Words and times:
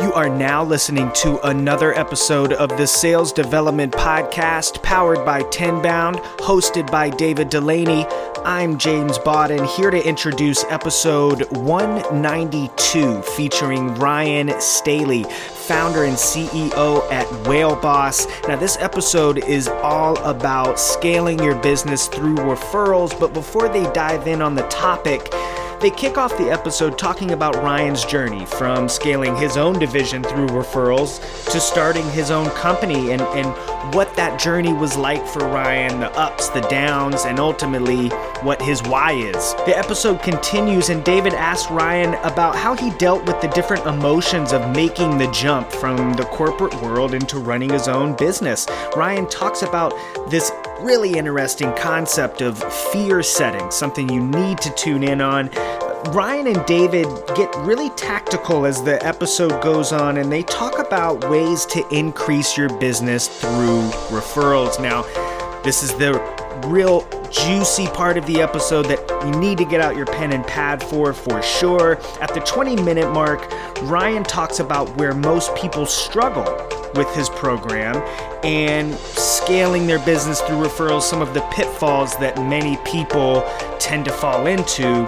You 0.00 0.14
are 0.14 0.30
now 0.30 0.64
listening 0.64 1.12
to 1.16 1.38
another 1.46 1.92
episode 1.92 2.54
of 2.54 2.70
the 2.78 2.86
Sales 2.86 3.34
Development 3.34 3.92
Podcast 3.92 4.82
powered 4.82 5.26
by 5.26 5.42
Tenbound, 5.50 6.16
hosted 6.38 6.90
by 6.90 7.10
David 7.10 7.50
Dulany. 7.50 8.06
I'm 8.42 8.78
James 8.78 9.18
Bodden, 9.18 9.62
here 9.76 9.90
to 9.90 10.02
introduce 10.08 10.64
episode 10.64 11.42
192 11.54 13.20
featuring 13.20 13.94
Ryan 13.96 14.58
Staley, 14.58 15.24
founder 15.24 16.04
and 16.04 16.16
CEO 16.16 17.12
at 17.12 17.26
Whaleboss. 17.44 18.26
Now, 18.48 18.56
this 18.56 18.78
episode 18.78 19.44
is 19.44 19.68
all 19.68 20.16
about 20.24 20.80
scaling 20.80 21.38
your 21.40 21.56
business 21.56 22.08
through 22.08 22.36
referrals, 22.36 23.18
but 23.20 23.34
before 23.34 23.68
they 23.68 23.82
dive 23.92 24.26
in 24.26 24.40
on 24.40 24.54
the 24.54 24.66
topic, 24.68 25.30
they 25.80 25.90
kick 25.90 26.18
off 26.18 26.36
the 26.36 26.50
episode 26.50 26.98
talking 26.98 27.32
about 27.32 27.56
Ryan's 27.56 28.04
journey 28.04 28.44
from 28.44 28.88
scaling 28.88 29.34
his 29.36 29.56
own 29.56 29.78
division 29.78 30.22
through 30.22 30.48
referrals 30.48 31.20
to 31.50 31.58
starting 31.58 32.08
his 32.10 32.30
own 32.30 32.50
company 32.50 33.12
and, 33.12 33.22
and 33.22 33.94
what 33.94 34.14
that 34.16 34.38
journey 34.38 34.74
was 34.74 34.96
like 34.96 35.26
for 35.26 35.40
Ryan, 35.40 36.00
the 36.00 36.10
ups, 36.18 36.48
the 36.50 36.60
downs, 36.62 37.24
and 37.24 37.38
ultimately 37.40 38.08
what 38.42 38.60
his 38.60 38.82
why 38.82 39.12
is. 39.12 39.54
The 39.66 39.76
episode 39.76 40.22
continues, 40.22 40.90
and 40.90 41.02
David 41.02 41.32
asks 41.32 41.70
Ryan 41.70 42.14
about 42.24 42.54
how 42.54 42.74
he 42.74 42.90
dealt 42.98 43.24
with 43.26 43.40
the 43.40 43.48
different 43.48 43.86
emotions 43.86 44.52
of 44.52 44.76
making 44.76 45.16
the 45.16 45.30
jump 45.30 45.72
from 45.72 46.12
the 46.14 46.24
corporate 46.24 46.74
world 46.82 47.14
into 47.14 47.38
running 47.38 47.70
his 47.70 47.88
own 47.88 48.14
business. 48.16 48.66
Ryan 48.94 49.26
talks 49.28 49.62
about 49.62 49.94
this 50.30 50.52
really 50.82 51.18
interesting 51.18 51.72
concept 51.76 52.40
of 52.40 52.58
fear 52.90 53.22
setting, 53.22 53.70
something 53.70 54.08
you 54.08 54.22
need 54.24 54.58
to 54.58 54.70
tune 54.74 55.02
in 55.02 55.20
on. 55.20 55.50
Ryan 56.12 56.46
and 56.48 56.66
David 56.66 57.06
get 57.36 57.54
really 57.58 57.90
tactical 57.90 58.64
as 58.64 58.82
the 58.82 59.04
episode 59.04 59.62
goes 59.62 59.92
on, 59.92 60.16
and 60.16 60.32
they 60.32 60.42
talk 60.42 60.78
about 60.78 61.28
ways 61.28 61.66
to 61.66 61.86
increase 61.94 62.56
your 62.56 62.68
business 62.78 63.28
through 63.28 63.82
referrals. 64.08 64.80
Now, 64.80 65.02
this 65.62 65.82
is 65.82 65.94
the 65.94 66.18
real 66.66 67.06
juicy 67.30 67.86
part 67.88 68.16
of 68.16 68.26
the 68.26 68.40
episode 68.40 68.86
that 68.86 68.98
you 69.24 69.38
need 69.38 69.58
to 69.58 69.64
get 69.64 69.80
out 69.80 69.96
your 69.96 70.06
pen 70.06 70.32
and 70.32 70.46
pad 70.46 70.82
for, 70.82 71.12
for 71.12 71.42
sure. 71.42 71.98
At 72.20 72.32
the 72.32 72.40
20 72.40 72.76
minute 72.82 73.12
mark, 73.12 73.50
Ryan 73.82 74.24
talks 74.24 74.58
about 74.58 74.88
where 74.96 75.14
most 75.14 75.54
people 75.54 75.84
struggle 75.86 76.44
with 76.94 77.08
his 77.14 77.28
program 77.30 77.96
and 78.44 78.94
scaling 78.94 79.86
their 79.86 79.98
business 80.00 80.40
through 80.42 80.56
referrals, 80.56 81.02
some 81.02 81.20
of 81.22 81.34
the 81.34 81.40
pitfalls 81.52 82.16
that 82.18 82.36
many 82.38 82.76
people 82.84 83.44
tend 83.78 84.04
to 84.04 84.12
fall 84.12 84.46
into. 84.46 85.04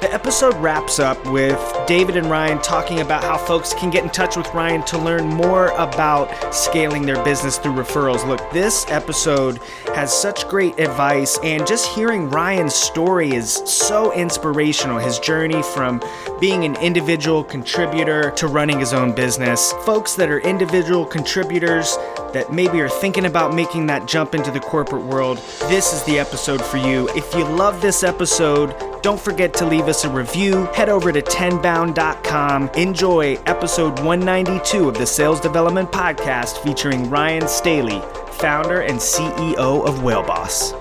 The 0.00 0.12
episode 0.12 0.54
wraps 0.56 0.98
up 0.98 1.24
with 1.26 1.58
David 1.86 2.16
and 2.16 2.30
Ryan 2.30 2.60
talking 2.60 3.00
about 3.00 3.24
how 3.24 3.38
folks 3.38 3.72
can 3.72 3.90
get 3.90 4.04
in 4.04 4.10
touch 4.10 4.36
with 4.36 4.46
Ryan 4.52 4.84
to 4.86 4.98
learn 4.98 5.26
more 5.26 5.68
about 5.68 6.54
scaling 6.54 7.06
their 7.06 7.22
business 7.24 7.56
through 7.56 7.72
referrals. 7.72 8.26
Look, 8.26 8.50
this 8.52 8.84
episode 8.88 9.58
has 9.94 10.12
such 10.12 10.46
great 10.48 10.78
advice, 10.78 11.38
and 11.42 11.66
just 11.66 11.88
hearing 11.88 12.28
Ryan's 12.28 12.74
story 12.74 13.34
is 13.34 13.62
so 13.64 14.12
inspirational. 14.12 14.98
His 14.98 15.18
journey 15.18 15.62
from 15.62 16.02
being 16.40 16.64
an 16.64 16.76
individual 16.76 17.42
contributor 17.42 18.30
to 18.32 18.48
running 18.48 18.78
his 18.78 18.92
own 18.92 19.14
business. 19.14 19.72
Folks 19.84 20.14
that 20.14 20.28
are 20.28 20.40
individual 20.40 21.06
contributors 21.06 21.96
that 22.32 22.52
maybe 22.52 22.75
are 22.80 22.88
thinking 22.88 23.26
about 23.26 23.54
making 23.54 23.86
that 23.86 24.06
jump 24.06 24.34
into 24.34 24.50
the 24.50 24.60
corporate 24.60 25.04
world, 25.04 25.38
this 25.68 25.92
is 25.92 26.02
the 26.04 26.18
episode 26.18 26.64
for 26.64 26.76
you. 26.76 27.08
If 27.10 27.34
you 27.34 27.44
love 27.44 27.80
this 27.80 28.02
episode, 28.02 28.74
don't 29.02 29.20
forget 29.20 29.54
to 29.54 29.66
leave 29.66 29.88
us 29.88 30.04
a 30.04 30.10
review. 30.10 30.64
Head 30.66 30.88
over 30.88 31.12
to 31.12 31.22
tenbound.com. 31.22 32.70
Enjoy 32.76 33.34
episode 33.46 33.98
192 34.00 34.88
of 34.88 34.98
the 34.98 35.06
Sales 35.06 35.40
Development 35.40 35.90
Podcast 35.90 36.62
featuring 36.62 37.08
Ryan 37.08 37.46
Staley, 37.46 38.00
founder 38.32 38.80
and 38.82 38.98
CEO 38.98 39.86
of 39.86 40.02
Whaleboss. 40.02 40.72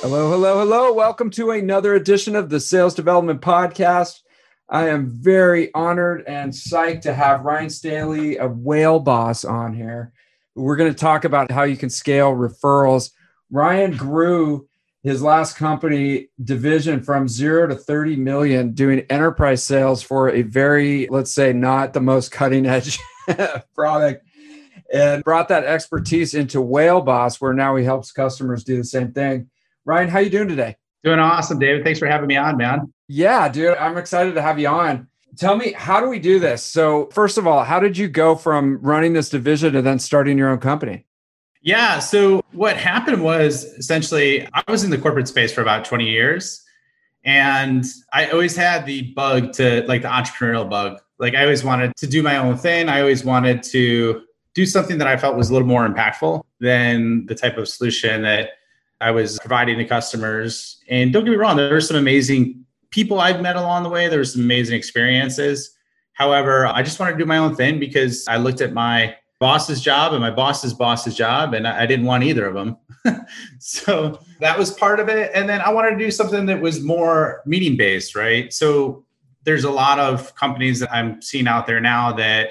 Hello, 0.00 0.30
hello, 0.30 0.58
hello. 0.58 0.92
Welcome 0.92 1.30
to 1.30 1.50
another 1.50 1.94
edition 1.94 2.36
of 2.36 2.50
the 2.50 2.60
Sales 2.60 2.94
Development 2.94 3.40
Podcast. 3.40 4.20
I 4.68 4.88
am 4.88 5.08
very 5.08 5.72
honored 5.74 6.24
and 6.26 6.52
psyched 6.52 7.00
to 7.02 7.14
have 7.14 7.44
Ryan 7.44 7.70
Staley 7.70 8.38
of 8.38 8.52
Whaleboss 8.52 9.48
on 9.48 9.72
here. 9.74 10.12
We're 10.58 10.76
going 10.76 10.92
to 10.92 10.98
talk 10.98 11.24
about 11.24 11.50
how 11.50 11.62
you 11.62 11.76
can 11.76 11.88
scale 11.88 12.32
referrals. 12.32 13.12
Ryan 13.50 13.96
grew 13.96 14.68
his 15.02 15.22
last 15.22 15.56
company 15.56 16.28
division 16.42 17.02
from 17.02 17.28
zero 17.28 17.68
to 17.68 17.74
30 17.76 18.16
million 18.16 18.72
doing 18.72 19.00
enterprise 19.08 19.62
sales 19.62 20.02
for 20.02 20.30
a 20.30 20.42
very, 20.42 21.06
let's 21.08 21.32
say, 21.32 21.52
not 21.52 21.92
the 21.92 22.00
most 22.00 22.32
cutting 22.32 22.66
edge 22.66 22.98
product 23.74 24.24
and 24.92 25.22
brought 25.22 25.48
that 25.48 25.64
expertise 25.64 26.34
into 26.34 26.60
Whaleboss, 26.60 27.40
where 27.40 27.52
now 27.52 27.76
he 27.76 27.84
helps 27.84 28.10
customers 28.10 28.64
do 28.64 28.76
the 28.76 28.84
same 28.84 29.12
thing. 29.12 29.50
Ryan, 29.84 30.08
how 30.08 30.18
you 30.18 30.30
doing 30.30 30.48
today? 30.48 30.76
Doing 31.04 31.18
awesome, 31.18 31.58
David. 31.58 31.84
Thanks 31.84 31.98
for 31.98 32.06
having 32.06 32.26
me 32.26 32.36
on, 32.36 32.56
man. 32.56 32.92
Yeah, 33.06 33.48
dude, 33.48 33.76
I'm 33.76 33.96
excited 33.96 34.34
to 34.34 34.42
have 34.42 34.58
you 34.58 34.68
on. 34.68 35.07
Tell 35.36 35.56
me, 35.56 35.72
how 35.72 36.00
do 36.00 36.08
we 36.08 36.18
do 36.18 36.38
this? 36.38 36.62
So, 36.62 37.06
first 37.12 37.38
of 37.38 37.46
all, 37.46 37.64
how 37.64 37.78
did 37.78 37.96
you 37.96 38.08
go 38.08 38.34
from 38.34 38.78
running 38.80 39.12
this 39.12 39.28
division 39.28 39.72
to 39.74 39.82
then 39.82 39.98
starting 39.98 40.38
your 40.38 40.48
own 40.48 40.58
company? 40.58 41.04
Yeah. 41.62 41.98
So, 41.98 42.42
what 42.52 42.76
happened 42.76 43.22
was 43.22 43.64
essentially, 43.64 44.48
I 44.52 44.62
was 44.68 44.84
in 44.84 44.90
the 44.90 44.98
corporate 44.98 45.28
space 45.28 45.52
for 45.52 45.62
about 45.62 45.84
20 45.84 46.08
years. 46.08 46.64
And 47.24 47.84
I 48.12 48.30
always 48.30 48.56
had 48.56 48.86
the 48.86 49.12
bug 49.12 49.52
to 49.54 49.84
like 49.86 50.02
the 50.02 50.08
entrepreneurial 50.08 50.68
bug. 50.68 51.00
Like, 51.18 51.34
I 51.34 51.42
always 51.42 51.64
wanted 51.64 51.94
to 51.96 52.06
do 52.06 52.22
my 52.22 52.36
own 52.36 52.56
thing. 52.56 52.88
I 52.88 53.00
always 53.00 53.24
wanted 53.24 53.62
to 53.64 54.22
do 54.54 54.66
something 54.66 54.98
that 54.98 55.06
I 55.06 55.16
felt 55.16 55.36
was 55.36 55.50
a 55.50 55.52
little 55.52 55.68
more 55.68 55.86
impactful 55.86 56.42
than 56.60 57.26
the 57.26 57.34
type 57.34 57.58
of 57.58 57.68
solution 57.68 58.22
that 58.22 58.50
I 59.00 59.10
was 59.10 59.38
providing 59.38 59.78
to 59.78 59.84
customers. 59.84 60.82
And 60.88 61.12
don't 61.12 61.24
get 61.24 61.30
me 61.30 61.36
wrong, 61.36 61.56
there 61.56 61.72
were 61.72 61.80
some 61.80 61.96
amazing 61.96 62.64
people 62.90 63.20
I've 63.20 63.40
met 63.40 63.56
along 63.56 63.82
the 63.82 63.88
way. 63.88 64.08
There 64.08 64.22
some 64.24 64.42
amazing 64.42 64.76
experiences. 64.76 65.74
However, 66.12 66.66
I 66.66 66.82
just 66.82 66.98
wanted 66.98 67.12
to 67.12 67.18
do 67.18 67.26
my 67.26 67.38
own 67.38 67.54
thing 67.54 67.78
because 67.78 68.26
I 68.26 68.38
looked 68.38 68.60
at 68.60 68.72
my 68.72 69.16
boss's 69.38 69.80
job 69.80 70.12
and 70.12 70.20
my 70.20 70.32
boss's 70.32 70.74
boss's 70.74 71.14
job, 71.14 71.54
and 71.54 71.66
I 71.66 71.86
didn't 71.86 72.06
want 72.06 72.24
either 72.24 72.46
of 72.46 72.54
them. 72.54 72.76
so 73.60 74.18
that 74.40 74.58
was 74.58 74.72
part 74.72 74.98
of 74.98 75.08
it. 75.08 75.30
And 75.34 75.48
then 75.48 75.60
I 75.60 75.70
wanted 75.72 75.90
to 75.90 75.98
do 75.98 76.10
something 76.10 76.46
that 76.46 76.60
was 76.60 76.82
more 76.82 77.42
meeting 77.46 77.76
based, 77.76 78.16
right? 78.16 78.52
So 78.52 79.04
there's 79.44 79.64
a 79.64 79.70
lot 79.70 79.98
of 80.00 80.34
companies 80.34 80.80
that 80.80 80.92
I'm 80.92 81.22
seeing 81.22 81.46
out 81.46 81.66
there 81.66 81.80
now 81.80 82.12
that 82.14 82.50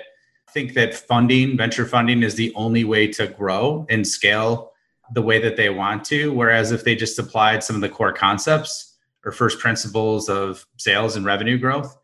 think 0.51 0.73
that 0.73 0.93
funding, 0.93 1.57
venture 1.57 1.85
funding, 1.85 2.23
is 2.23 2.35
the 2.35 2.53
only 2.55 2.85
way 2.85 3.07
to 3.07 3.27
grow 3.27 3.85
and 3.89 4.07
scale 4.07 4.71
the 5.13 5.21
way 5.21 5.39
that 5.39 5.57
they 5.57 5.69
want 5.69 6.05
to. 6.05 6.31
Whereas 6.31 6.71
if 6.71 6.83
they 6.83 6.95
just 6.95 7.19
applied 7.19 7.63
some 7.63 7.75
of 7.75 7.81
the 7.81 7.89
core 7.89 8.13
concepts 8.13 8.86
or 9.27 9.31
first 9.33 9.59
principles 9.59 10.29
of 10.29 10.65
sales 10.77 11.17
and 11.17 11.25
revenue 11.25 11.57
growth, 11.57 11.97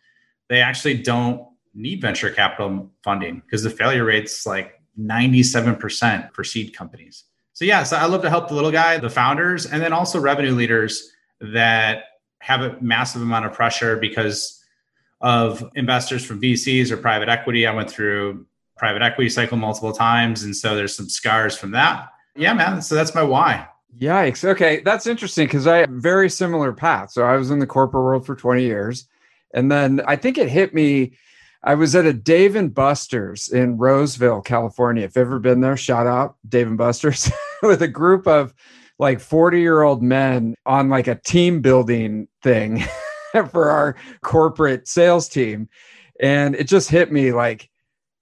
they 0.49 0.59
actually 0.59 1.01
don't 1.01 1.47
need 1.73 2.01
venture 2.01 2.29
capital 2.29 2.91
funding 3.01 3.41
because 3.45 3.63
the 3.63 3.69
failure 3.69 4.03
rate's 4.03 4.45
like 4.45 4.81
97% 4.99 6.33
for 6.33 6.43
seed 6.43 6.75
companies. 6.75 7.23
So 7.53 7.63
yeah, 7.63 7.83
so 7.83 7.95
I 7.95 8.07
love 8.07 8.23
to 8.23 8.29
help 8.29 8.49
the 8.49 8.55
little 8.55 8.71
guy, 8.71 8.97
the 8.97 9.09
founders, 9.09 9.65
and 9.65 9.81
then 9.81 9.93
also 9.93 10.19
revenue 10.19 10.51
leaders 10.51 11.11
that 11.39 12.03
have 12.39 12.61
a 12.61 12.75
massive 12.81 13.21
amount 13.21 13.45
of 13.45 13.53
pressure 13.53 13.95
because 13.95 14.61
of 15.21 15.63
investors 15.75 16.25
from 16.25 16.41
VCs 16.41 16.91
or 16.91 16.97
private 16.97 17.29
equity. 17.29 17.65
I 17.65 17.73
went 17.73 17.89
through 17.89 18.45
private 18.75 19.01
equity 19.01 19.29
cycle 19.29 19.55
multiple 19.55 19.93
times, 19.93 20.43
and 20.43 20.53
so 20.53 20.75
there's 20.75 20.93
some 20.93 21.07
scars 21.07 21.55
from 21.55 21.71
that. 21.71 22.09
Yeah, 22.35 22.53
man. 22.53 22.81
So 22.81 22.95
that's 22.95 23.15
my 23.15 23.23
why. 23.23 23.69
Yikes. 23.99 24.43
Okay. 24.43 24.81
That's 24.81 25.07
interesting 25.07 25.47
because 25.47 25.67
I 25.67 25.85
very 25.89 26.29
similar 26.29 26.73
path. 26.73 27.11
So 27.11 27.23
I 27.23 27.35
was 27.35 27.51
in 27.51 27.59
the 27.59 27.67
corporate 27.67 28.03
world 28.03 28.25
for 28.25 28.35
20 28.35 28.63
years. 28.63 29.07
And 29.53 29.71
then 29.71 30.01
I 30.07 30.15
think 30.15 30.37
it 30.37 30.49
hit 30.49 30.73
me. 30.73 31.13
I 31.63 31.75
was 31.75 31.95
at 31.95 32.05
a 32.05 32.13
Dave 32.13 32.55
and 32.55 32.73
Buster's 32.73 33.47
in 33.47 33.77
Roseville, 33.77 34.41
California. 34.41 35.05
If 35.05 35.15
you've 35.15 35.27
ever 35.27 35.39
been 35.39 35.61
there, 35.61 35.77
shout 35.77 36.07
out 36.07 36.35
Dave 36.47 36.67
and 36.67 36.77
Buster's 36.77 37.31
with 37.61 37.81
a 37.81 37.87
group 37.87 38.27
of 38.27 38.53
like 38.99 39.19
40 39.19 39.59
year 39.59 39.81
old 39.81 40.03
men 40.03 40.55
on 40.65 40.89
like 40.89 41.07
a 41.07 41.15
team 41.15 41.61
building 41.61 42.27
thing 42.41 42.83
for 43.51 43.69
our 43.69 43.95
corporate 44.21 44.87
sales 44.87 45.29
team. 45.29 45.69
And 46.19 46.55
it 46.55 46.67
just 46.67 46.89
hit 46.89 47.11
me 47.11 47.31
like, 47.31 47.69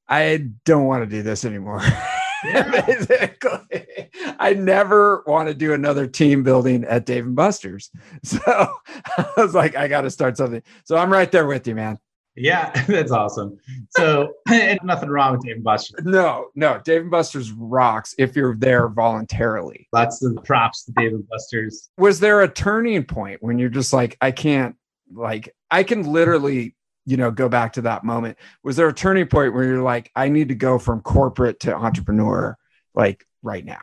I 0.07 0.49
don't 0.65 0.85
want 0.85 1.03
to 1.03 1.09
do 1.09 1.23
this 1.23 1.45
anymore. 1.45 1.81
Yeah. 2.43 2.81
Basically, 2.87 4.09
I 4.39 4.53
never 4.53 5.23
want 5.27 5.47
to 5.49 5.53
do 5.53 5.73
another 5.73 6.07
team 6.07 6.43
building 6.43 6.83
at 6.85 7.05
Dave 7.05 7.25
and 7.25 7.35
Buster's. 7.35 7.91
So 8.23 8.39
I 8.45 9.31
was 9.37 9.53
like, 9.53 9.75
I 9.75 9.87
got 9.87 10.01
to 10.01 10.09
start 10.11 10.37
something. 10.37 10.61
So 10.83 10.97
I'm 10.97 11.11
right 11.11 11.31
there 11.31 11.47
with 11.47 11.67
you, 11.67 11.75
man. 11.75 11.99
Yeah, 12.35 12.71
that's 12.87 13.11
awesome. 13.11 13.57
So, 13.89 14.33
and 14.49 14.79
nothing 14.83 15.09
wrong 15.09 15.33
with 15.33 15.41
Dave 15.41 15.55
and 15.55 15.63
Buster's. 15.63 16.05
No, 16.05 16.47
no, 16.55 16.79
Dave 16.83 17.01
and 17.01 17.11
Buster's 17.11 17.51
rocks 17.51 18.15
if 18.17 18.35
you're 18.35 18.55
there 18.55 18.87
voluntarily. 18.87 19.87
Lots 19.91 20.23
of 20.23 20.37
props 20.43 20.85
to 20.85 20.91
Dave 20.93 21.11
and 21.13 21.27
Buster's. 21.27 21.89
Was 21.97 22.19
there 22.19 22.41
a 22.41 22.47
turning 22.47 23.03
point 23.03 23.43
when 23.43 23.59
you're 23.59 23.69
just 23.69 23.91
like, 23.91 24.17
I 24.21 24.31
can't, 24.31 24.75
like, 25.13 25.53
I 25.69 25.83
can 25.83 26.03
literally 26.03 26.75
you 27.05 27.17
know, 27.17 27.31
go 27.31 27.49
back 27.49 27.73
to 27.73 27.81
that 27.81 28.03
moment. 28.03 28.37
Was 28.63 28.75
there 28.75 28.87
a 28.87 28.93
turning 28.93 29.27
point 29.27 29.53
where 29.53 29.63
you're 29.63 29.81
like, 29.81 30.11
I 30.15 30.29
need 30.29 30.49
to 30.49 30.55
go 30.55 30.77
from 30.79 31.01
corporate 31.01 31.61
to 31.61 31.75
entrepreneur, 31.75 32.57
like 32.93 33.25
right 33.41 33.65
now? 33.65 33.81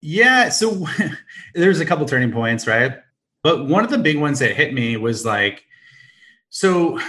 Yeah. 0.00 0.50
So 0.50 0.86
there's 1.54 1.80
a 1.80 1.86
couple 1.86 2.06
turning 2.06 2.32
points, 2.32 2.66
right? 2.66 2.98
But 3.42 3.66
one 3.66 3.84
of 3.84 3.90
the 3.90 3.98
big 3.98 4.18
ones 4.18 4.38
that 4.38 4.56
hit 4.56 4.72
me 4.72 4.96
was 4.96 5.24
like, 5.24 5.64
so 6.50 7.00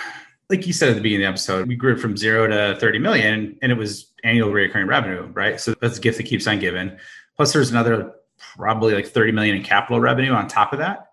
like 0.49 0.67
you 0.67 0.73
said 0.73 0.89
at 0.89 0.95
the 0.95 1.01
beginning 1.01 1.25
of 1.25 1.29
the 1.29 1.33
episode, 1.33 1.67
we 1.67 1.75
grew 1.75 1.97
from 1.97 2.17
zero 2.17 2.47
to 2.47 2.79
30 2.79 2.99
million 2.99 3.57
and 3.61 3.71
it 3.71 3.77
was 3.77 4.11
annual 4.23 4.51
recurring 4.51 4.87
revenue, 4.87 5.23
right? 5.33 5.59
So 5.59 5.75
that's 5.81 5.97
a 5.97 6.01
gift 6.01 6.17
that 6.17 6.23
keeps 6.23 6.47
on 6.47 6.59
giving. 6.59 6.97
Plus 7.35 7.53
there's 7.53 7.71
another 7.71 8.13
probably 8.55 8.93
like 8.93 9.07
30 9.07 9.31
million 9.31 9.55
in 9.55 9.63
capital 9.63 9.99
revenue 9.99 10.31
on 10.31 10.47
top 10.47 10.73
of 10.73 10.79
that. 10.79 11.07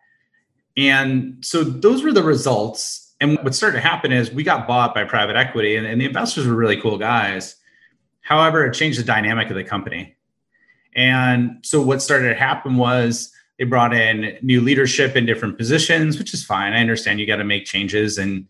And 0.77 1.45
so 1.45 1.63
those 1.63 2.03
were 2.03 2.13
the 2.13 2.23
results. 2.23 3.02
And 3.23 3.39
what 3.45 3.55
started 3.55 3.77
to 3.77 3.81
happen 3.81 4.11
is 4.11 4.33
we 4.33 4.43
got 4.43 4.67
bought 4.67 4.97
by 4.97 5.05
private 5.05 5.37
equity 5.37 5.77
and, 5.77 5.87
and 5.87 6.01
the 6.01 6.07
investors 6.07 6.45
were 6.45 6.57
really 6.57 6.81
cool 6.81 6.99
guys. 6.99 7.55
However, 8.21 8.67
it 8.67 8.75
changed 8.75 8.99
the 8.99 9.05
dynamic 9.05 9.49
of 9.49 9.55
the 9.55 9.63
company. 9.63 10.17
And 10.97 11.59
so 11.63 11.81
what 11.81 12.03
started 12.03 12.31
to 12.31 12.35
happen 12.35 12.77
was 12.79 13.33
they 13.61 13.65
brought 13.65 13.95
in 13.95 14.37
new 14.43 14.61
leadership 14.61 15.15
in 15.15 15.25
different 15.25 15.57
positions, 15.57 16.19
which 16.19 16.35
is 16.35 16.45
fine. 16.45 16.73
I 16.73 16.81
understand 16.81 17.21
you 17.21 17.27
got 17.27 17.37
to 17.37 17.45
make 17.45 17.65
changes 17.65 18.19
and 18.19 18.49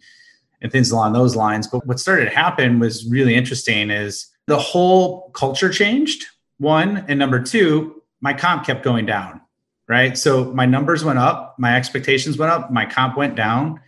and 0.62 0.72
things 0.72 0.90
along 0.90 1.12
those 1.12 1.36
lines. 1.36 1.66
But 1.66 1.86
what 1.86 2.00
started 2.00 2.26
to 2.26 2.30
happen 2.30 2.78
was 2.78 3.04
really 3.06 3.34
interesting 3.34 3.90
is 3.90 4.28
the 4.46 4.58
whole 4.58 5.28
culture 5.34 5.68
changed. 5.68 6.24
One 6.58 7.04
and 7.08 7.18
number 7.18 7.42
two, 7.42 8.00
my 8.22 8.32
comp 8.32 8.64
kept 8.64 8.82
going 8.82 9.04
down. 9.04 9.42
Right. 9.86 10.16
So 10.16 10.50
my 10.54 10.64
numbers 10.64 11.04
went 11.04 11.18
up, 11.18 11.56
my 11.58 11.76
expectations 11.76 12.38
went 12.38 12.52
up, 12.52 12.72
my 12.72 12.86
comp 12.86 13.18
went 13.18 13.34
down, 13.34 13.80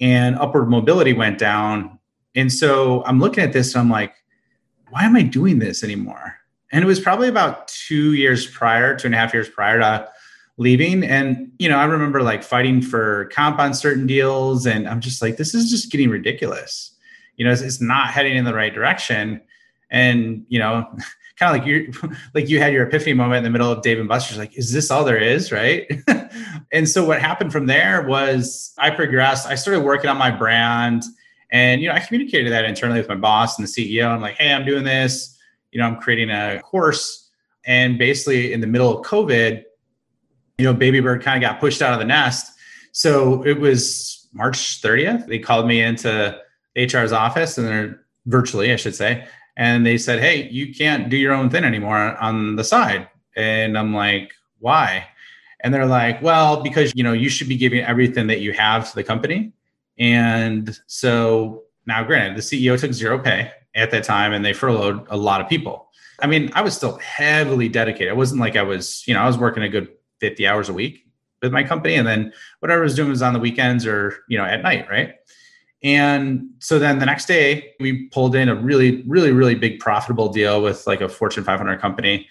and 0.00 0.36
upward 0.36 0.68
mobility 0.68 1.12
went 1.12 1.38
down. 1.38 1.98
And 2.34 2.52
so 2.52 3.02
I'm 3.04 3.20
looking 3.20 3.42
at 3.42 3.52
this 3.52 3.74
and 3.74 3.82
I'm 3.82 3.90
like, 3.90 4.14
why 4.90 5.04
am 5.04 5.16
I 5.16 5.22
doing 5.22 5.58
this 5.58 5.82
anymore? 5.82 6.36
And 6.72 6.84
it 6.84 6.86
was 6.86 7.00
probably 7.00 7.28
about 7.28 7.68
two 7.68 8.14
years 8.14 8.46
prior, 8.46 8.96
two 8.96 9.08
and 9.08 9.14
a 9.14 9.18
half 9.18 9.32
years 9.32 9.48
prior 9.48 9.78
to 9.80 10.08
leaving. 10.58 11.04
And, 11.04 11.52
you 11.58 11.68
know, 11.68 11.78
I 11.78 11.84
remember 11.84 12.22
like 12.22 12.42
fighting 12.42 12.82
for 12.82 13.26
comp 13.26 13.58
on 13.58 13.74
certain 13.74 14.06
deals. 14.06 14.66
And 14.66 14.88
I'm 14.88 15.00
just 15.00 15.22
like, 15.22 15.36
this 15.36 15.54
is 15.54 15.70
just 15.70 15.90
getting 15.90 16.10
ridiculous. 16.10 16.94
You 17.36 17.44
know, 17.44 17.52
it's, 17.52 17.62
it's 17.62 17.80
not 17.80 18.08
heading 18.08 18.36
in 18.36 18.44
the 18.44 18.54
right 18.54 18.74
direction. 18.74 19.40
And, 19.90 20.44
you 20.48 20.58
know, 20.58 20.86
kind 21.38 21.54
of 21.54 21.58
like 21.60 21.66
you 21.66 21.92
like 22.34 22.48
you 22.48 22.58
had 22.58 22.72
your 22.72 22.86
epiphany 22.86 23.14
moment 23.14 23.38
in 23.38 23.44
the 23.44 23.50
middle 23.50 23.70
of 23.70 23.82
Dave 23.82 23.98
and 23.98 24.08
Buster's, 24.08 24.38
like, 24.38 24.56
is 24.56 24.72
this 24.72 24.90
all 24.90 25.04
there 25.04 25.18
is? 25.18 25.52
Right. 25.52 25.90
and 26.72 26.88
so 26.88 27.04
what 27.04 27.20
happened 27.20 27.52
from 27.52 27.66
there 27.66 28.06
was 28.06 28.72
I 28.78 28.90
progressed. 28.90 29.46
I 29.46 29.54
started 29.54 29.80
working 29.80 30.10
on 30.10 30.16
my 30.16 30.30
brand. 30.30 31.04
And, 31.50 31.80
you 31.80 31.88
know, 31.88 31.94
I 31.94 32.00
communicated 32.00 32.52
that 32.52 32.66
internally 32.66 33.00
with 33.00 33.08
my 33.08 33.14
boss 33.14 33.58
and 33.58 33.66
the 33.66 33.70
CEO. 33.70 34.08
I'm 34.08 34.20
like, 34.20 34.34
hey, 34.34 34.52
I'm 34.52 34.66
doing 34.66 34.84
this 34.84 35.38
you 35.72 35.80
know, 35.80 35.86
I'm 35.86 35.96
creating 35.96 36.30
a 36.30 36.60
course. 36.62 37.30
And 37.66 37.98
basically, 37.98 38.52
in 38.52 38.60
the 38.60 38.66
middle 38.66 38.98
of 38.98 39.06
COVID, 39.06 39.62
you 40.58 40.64
know, 40.64 40.74
Baby 40.74 41.00
Bird 41.00 41.22
kind 41.22 41.42
of 41.42 41.48
got 41.48 41.60
pushed 41.60 41.82
out 41.82 41.92
of 41.92 41.98
the 41.98 42.04
nest. 42.04 42.52
So 42.92 43.44
it 43.44 43.60
was 43.60 44.28
March 44.32 44.80
30th. 44.82 45.26
They 45.26 45.38
called 45.38 45.66
me 45.66 45.80
into 45.80 46.38
HR's 46.76 47.12
office 47.12 47.58
and 47.58 47.66
they're 47.66 48.00
virtually, 48.26 48.72
I 48.72 48.76
should 48.76 48.94
say. 48.94 49.26
And 49.58 49.84
they 49.84 49.98
said, 49.98 50.20
Hey, 50.20 50.48
you 50.48 50.72
can't 50.72 51.10
do 51.10 51.16
your 51.16 51.34
own 51.34 51.50
thing 51.50 51.64
anymore 51.64 52.16
on 52.16 52.56
the 52.56 52.64
side. 52.64 53.08
And 53.36 53.76
I'm 53.76 53.92
like, 53.92 54.32
why? 54.60 55.06
And 55.60 55.74
they're 55.74 55.86
like, 55.86 56.22
well, 56.22 56.62
because 56.62 56.92
you 56.94 57.02
know, 57.02 57.12
you 57.12 57.28
should 57.28 57.48
be 57.48 57.56
giving 57.56 57.80
everything 57.80 58.28
that 58.28 58.40
you 58.40 58.52
have 58.52 58.88
to 58.88 58.94
the 58.94 59.04
company. 59.04 59.52
And 59.98 60.78
so 60.86 61.64
now 61.86 62.04
granted, 62.04 62.36
the 62.36 62.42
CEO 62.42 62.78
took 62.78 62.92
zero 62.92 63.18
pay 63.18 63.52
at 63.74 63.90
that 63.90 64.04
time 64.04 64.32
and 64.32 64.44
they 64.44 64.52
furloughed 64.52 65.06
a 65.10 65.16
lot 65.16 65.40
of 65.40 65.48
people. 65.48 65.88
I 66.20 66.26
mean, 66.26 66.50
I 66.54 66.62
was 66.62 66.74
still 66.74 66.98
heavily 66.98 67.68
dedicated. 67.68 68.08
It 68.08 68.16
wasn't 68.16 68.40
like 68.40 68.56
I 68.56 68.62
was, 68.62 69.04
you 69.06 69.14
know, 69.14 69.20
I 69.20 69.26
was 69.26 69.38
working 69.38 69.62
a 69.62 69.68
good 69.68 69.88
50 70.20 70.46
hours 70.46 70.68
a 70.68 70.72
week 70.72 71.06
with 71.42 71.52
my 71.52 71.62
company 71.62 71.94
and 71.94 72.06
then 72.06 72.32
whatever 72.58 72.82
I 72.82 72.84
was 72.84 72.96
doing 72.96 73.10
was 73.10 73.22
on 73.22 73.32
the 73.32 73.38
weekends 73.38 73.86
or, 73.86 74.24
you 74.28 74.36
know, 74.36 74.44
at 74.44 74.62
night, 74.62 74.88
right? 74.90 75.14
And 75.82 76.50
so 76.58 76.78
then 76.78 76.98
the 76.98 77.06
next 77.06 77.26
day 77.26 77.74
we 77.78 78.06
pulled 78.08 78.34
in 78.34 78.48
a 78.48 78.54
really 78.54 79.02
really 79.02 79.30
really 79.30 79.54
big 79.54 79.78
profitable 79.78 80.28
deal 80.28 80.60
with 80.62 80.86
like 80.86 81.00
a 81.00 81.08
Fortune 81.08 81.44
500 81.44 81.80
company 81.80 82.28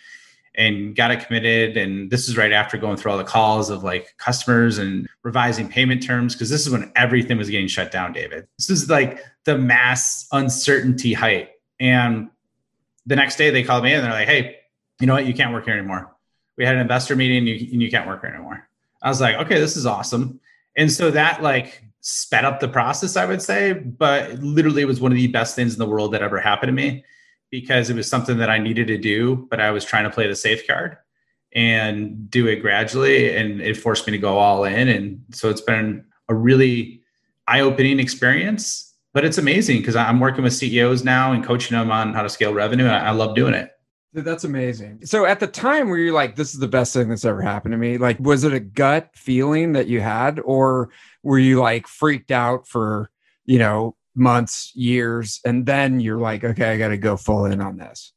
and 0.58 0.96
got 0.96 1.12
it 1.12 1.26
committed. 1.26 1.78
And 1.78 2.10
this 2.10 2.28
is 2.28 2.36
right 2.36 2.52
after 2.52 2.78
going 2.78 2.98
through 2.98 3.12
all 3.12 3.18
the 3.18 3.24
calls 3.24 3.70
of 3.70 3.84
like 3.84 4.16
customers 4.18 4.80
and 4.80 5.08
revising 5.22 5.70
payment 5.70 6.02
terms 6.02 6.34
because 6.34 6.50
this 6.50 6.66
is 6.66 6.74
when 6.74 6.92
everything 6.96 7.38
was 7.38 7.50
getting 7.50 7.68
shut 7.68 7.92
down 7.92 8.12
david. 8.12 8.48
This 8.58 8.70
is 8.70 8.90
like 8.90 9.24
the 9.46 9.58
mass 9.58 10.28
uncertainty 10.32 11.14
height. 11.14 11.52
And 11.80 12.30
the 13.06 13.16
next 13.16 13.38
day 13.38 13.52
they 13.52 13.64
called 13.64 13.84
me 13.84 13.94
and 13.94 14.04
they're 14.04 14.12
like 14.12 14.28
hey 14.28 14.58
you 15.00 15.06
know 15.06 15.14
what? 15.14 15.28
You 15.28 15.34
can't 15.36 15.54
work 15.54 15.66
here 15.66 15.76
anymore. 15.76 16.12
We 16.58 16.66
had 16.66 16.74
an 16.74 16.82
investor 16.82 17.16
meeting 17.16 17.38
and 17.38 17.48
you, 17.48 17.70
and 17.72 17.82
you 17.84 17.92
can't 17.92 18.08
work 18.08 18.22
here 18.22 18.32
anymore. 18.32 18.68
I 19.02 19.10
was 19.10 19.22
like 19.22 19.36
okay 19.38 19.60
this 19.60 19.78
is 19.78 19.86
awesome. 19.86 20.42
And 20.76 20.92
so 20.92 21.12
that 21.12 21.42
like 21.42 21.84
sped 22.02 22.46
up 22.46 22.60
the 22.60 22.68
process 22.68 23.18
i 23.18 23.26
would 23.26 23.42
say 23.42 23.74
but 23.74 24.32
literally 24.40 24.82
it 24.82 24.86
was 24.86 25.02
one 25.02 25.12
of 25.12 25.18
the 25.18 25.28
best 25.28 25.56
things 25.56 25.74
in 25.74 25.80
the 25.80 25.88
world 25.88 26.14
that 26.14 26.22
ever 26.22 26.40
happened 26.40 26.70
to 26.70 26.74
me 26.74 27.04
because 27.50 27.90
it 27.90 27.96
was 27.96 28.10
something 28.10 28.38
that 28.38 28.50
I 28.50 28.58
needed 28.58 28.88
to 28.88 28.98
do, 28.98 29.48
but 29.50 29.60
I 29.60 29.72
was 29.72 29.86
trying 29.86 30.04
to 30.04 30.10
play 30.10 30.28
the 30.28 30.36
safe 30.36 30.68
card 30.68 30.98
and 31.54 32.30
do 32.30 32.48
it 32.48 32.58
gradually. 32.58 33.36
And 33.36 33.62
it 33.62 33.78
forced 33.78 34.06
me 34.06 34.12
to 34.12 34.18
go 34.18 34.38
all 34.38 34.66
in. 34.66 34.88
And 34.90 35.22
so 35.32 35.50
it's 35.50 35.62
been 35.62 36.06
a 36.30 36.36
really 36.36 37.02
eye 37.48 37.62
opening 37.62 38.00
experience, 38.00 38.94
but 39.14 39.24
it's 39.24 39.38
amazing 39.38 39.78
because 39.78 39.96
I'm 39.96 40.20
working 40.20 40.44
with 40.44 40.54
CEOs 40.54 41.04
now 41.04 41.32
and 41.32 41.44
coaching 41.44 41.78
them 41.78 41.90
on 41.90 42.14
how 42.14 42.22
to 42.22 42.30
scale 42.30 42.54
revenue. 42.54 42.88
I, 42.88 43.12
love 43.12 43.36
doing 43.36 43.54
it. 43.54 43.72
That's 44.24 44.46
amazing. 44.46 45.06
So 45.06 45.26
at 45.26 45.40
the 45.40 45.46
time 45.46 45.90
were 45.90 45.98
you're 45.98 46.14
like, 46.14 46.36
this 46.36 46.54
is 46.54 46.60
the 46.60 46.68
best 46.68 46.92
thing 46.92 47.10
that's 47.10 47.24
ever 47.24 47.42
happened 47.42 47.74
to 47.74 47.78
me? 47.78 48.00
Like, 48.00 48.20
was 48.20 48.44
it 48.44 48.52
a 48.52 48.60
gut 48.60 49.12
feeling 49.14 49.74
that 49.74 49.88
you 49.88 50.02
had, 50.02 50.40
or 50.40 50.90
were 51.22 51.38
you 51.38 51.60
like 51.60 51.88
freaked 51.88 52.32
out 52.32 52.68
for, 52.68 53.12
you 53.46 53.60
know, 53.60 53.96
months, 54.16 54.72
years, 54.76 55.40
and 55.46 55.68
then 55.68 56.00
you're 56.00 56.18
like, 56.18 56.44
okay, 56.44 56.72
I 56.72 56.78
got 56.78 56.88
to 56.88 56.98
go 56.98 57.16
full 57.16 57.46
in 57.46 57.62
on 57.62 57.78
this? 57.78 58.12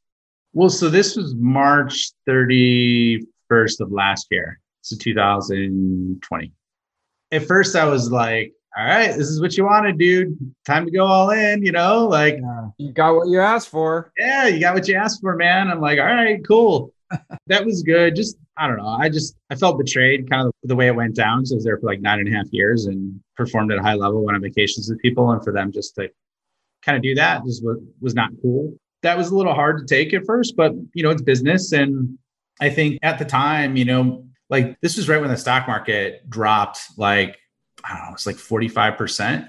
Well, 0.55 0.71
so 0.71 0.89
this 0.89 1.17
was 1.17 1.35
March 1.35 2.13
31st 2.27 3.81
of 3.81 3.93
last 3.93 4.29
year. 4.31 4.59
So 4.81 4.97
2020. 4.97 6.53
At 7.33 7.45
first, 7.45 7.77
I 7.77 7.85
was 7.85 8.11
like, 8.11 8.55
all 8.77 8.85
right, 8.85 9.09
this 9.09 9.29
is 9.29 9.41
what 9.41 9.57
you 9.57 9.65
wanted, 9.65 9.99
dude. 9.99 10.39
Time 10.65 10.85
to 10.85 10.91
go 10.91 11.05
all 11.05 11.31
in, 11.31 11.65
you 11.65 11.73
know, 11.73 12.07
like 12.07 12.39
yeah, 12.41 12.69
you 12.79 12.93
got 12.93 13.15
what 13.15 13.29
you 13.29 13.41
asked 13.41 13.69
for. 13.69 14.13
Yeah, 14.17 14.47
you 14.47 14.61
got 14.61 14.75
what 14.75 14.87
you 14.87 14.95
asked 14.95 15.21
for, 15.21 15.35
man. 15.37 15.69
I'm 15.69 15.81
like, 15.81 15.99
all 15.99 16.05
right, 16.07 16.41
cool. 16.47 16.93
that 17.49 17.65
was 17.65 17.83
good. 17.83 18.15
Just 18.15 18.37
I 18.57 18.69
don't 18.69 18.77
know. 18.77 18.89
I 18.89 19.09
just 19.09 19.37
I 19.51 19.57
felt 19.57 19.79
betrayed 19.79 20.31
kind 20.31 20.47
of 20.47 20.55
the 20.63 20.77
way 20.77 20.87
it 20.87 20.95
went 20.95 21.17
down. 21.17 21.47
So 21.47 21.55
I 21.55 21.57
was 21.57 21.65
there 21.65 21.79
for 21.79 21.87
like 21.87 22.01
nine 22.01 22.21
and 22.21 22.29
a 22.29 22.37
half 22.37 22.47
years 22.53 22.87
and 22.87 23.21
performed 23.37 23.73
at 23.73 23.79
a 23.79 23.83
high 23.83 23.95
level, 23.95 24.23
went 24.23 24.37
on 24.37 24.43
vacations 24.43 24.89
with 24.89 25.01
people, 25.01 25.31
and 25.33 25.43
for 25.43 25.53
them 25.53 25.73
just 25.73 25.97
to 25.97 26.09
kind 26.83 26.97
of 26.97 27.03
do 27.03 27.15
that 27.15 27.45
just 27.45 27.65
was, 27.65 27.79
was 28.01 28.15
not 28.15 28.31
cool. 28.41 28.77
That 29.03 29.17
was 29.17 29.31
a 29.31 29.37
little 29.37 29.55
hard 29.55 29.79
to 29.79 29.95
take 29.95 30.13
at 30.15 30.27
first, 30.27 30.57
but 30.57 30.73
you 30.95 31.03
know, 31.03 31.11
it's 31.11 31.23
business. 31.23 31.73
And 31.73 32.19
I 32.61 32.71
think 32.71 32.99
at 33.03 33.19
the 33.19 33.25
time, 33.25 33.77
you 33.77 33.85
know, 33.85 34.27
like 34.51 34.79
this 34.81 34.97
was 34.97 35.09
right 35.09 35.21
when 35.21 35.31
the 35.31 35.37
stock 35.37 35.67
market 35.67 36.29
dropped 36.29 36.81
like, 36.97 37.39
I 37.85 37.97
don't 37.97 38.07
know, 38.09 38.15
it's 38.15 38.27
like 38.27 38.37
45%. 38.37 39.49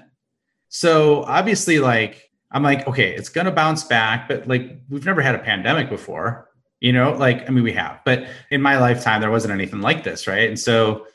So 0.68 1.22
obviously, 1.24 1.78
like, 1.78 2.30
I'm 2.50 2.62
like, 2.62 2.86
okay, 2.86 3.14
it's 3.14 3.28
gonna 3.28 3.52
bounce 3.52 3.84
back, 3.84 4.28
but 4.28 4.46
like 4.46 4.80
we've 4.88 5.06
never 5.06 5.22
had 5.22 5.34
a 5.34 5.38
pandemic 5.38 5.88
before 5.88 6.48
you 6.82 6.92
know 6.92 7.12
like 7.12 7.48
i 7.48 7.52
mean 7.52 7.62
we 7.62 7.72
have 7.72 8.00
but 8.04 8.26
in 8.50 8.60
my 8.60 8.76
lifetime 8.76 9.20
there 9.20 9.30
wasn't 9.30 9.52
anything 9.54 9.80
like 9.80 10.02
this 10.04 10.26
right? 10.26 10.48
And 10.48 10.58
so 10.58 11.06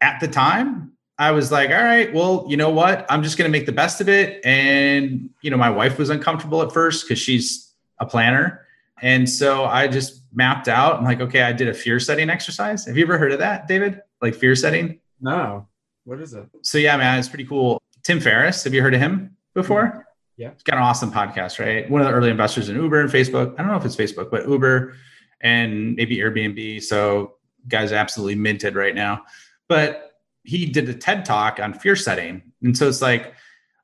at 0.00 0.18
the 0.18 0.26
time 0.26 0.92
i 1.18 1.30
was 1.30 1.52
like 1.52 1.70
all 1.70 1.84
right 1.84 2.12
well 2.12 2.46
you 2.48 2.56
know 2.56 2.70
what? 2.70 3.06
I'm 3.08 3.22
just 3.22 3.38
going 3.38 3.48
to 3.48 3.56
make 3.56 3.66
the 3.66 3.72
best 3.72 4.00
of 4.00 4.08
it. 4.08 4.44
And 4.44 5.30
you 5.42 5.50
know 5.50 5.56
my 5.56 5.70
wife 5.70 5.98
was 5.98 6.10
uncomfortable 6.10 6.62
at 6.62 6.72
first 6.72 7.04
because 7.04 7.20
she's 7.20 7.72
a 8.00 8.06
planner. 8.06 8.66
And 9.02 9.28
so 9.28 9.66
i 9.66 9.86
just 9.86 10.22
mapped 10.32 10.66
out. 10.66 10.96
I'm 10.96 11.04
like 11.04 11.20
okay 11.20 11.42
i 11.42 11.52
did 11.52 11.68
a 11.68 11.74
fear 11.74 12.00
setting 12.00 12.30
exercise. 12.30 12.86
Have 12.86 12.96
you 12.96 13.04
ever 13.04 13.18
heard 13.18 13.32
of 13.32 13.38
that 13.38 13.68
david? 13.68 14.00
Like 14.22 14.34
fear 14.34 14.56
setting 14.56 14.98
no 15.20 15.68
what 16.04 16.20
is 16.20 16.34
it 16.34 16.46
so 16.62 16.78
yeah 16.78 16.96
man 16.96 17.18
it's 17.18 17.28
pretty 17.28 17.44
cool 17.44 17.80
tim 18.02 18.20
ferriss 18.20 18.64
have 18.64 18.74
you 18.74 18.82
heard 18.82 18.94
of 18.94 19.00
him 19.00 19.36
before 19.54 20.06
yeah. 20.36 20.48
It's 20.48 20.62
got 20.62 20.76
an 20.76 20.82
awesome 20.82 21.12
podcast, 21.12 21.64
right? 21.64 21.88
One 21.90 22.00
of 22.00 22.06
the 22.06 22.12
early 22.12 22.30
investors 22.30 22.68
in 22.68 22.76
Uber 22.76 23.00
and 23.00 23.10
Facebook. 23.10 23.54
I 23.54 23.58
don't 23.58 23.68
know 23.68 23.76
if 23.76 23.84
it's 23.84 23.96
Facebook, 23.96 24.30
but 24.30 24.48
Uber 24.48 24.94
and 25.40 25.94
maybe 25.94 26.16
Airbnb. 26.16 26.82
So 26.82 27.34
guys 27.68 27.92
absolutely 27.92 28.36
minted 28.36 28.74
right 28.74 28.94
now. 28.94 29.22
But 29.68 30.16
he 30.42 30.66
did 30.66 30.88
a 30.88 30.94
TED 30.94 31.24
talk 31.24 31.60
on 31.60 31.74
fear 31.74 31.96
setting. 31.96 32.42
And 32.62 32.76
so 32.76 32.88
it's 32.88 33.02
like 33.02 33.34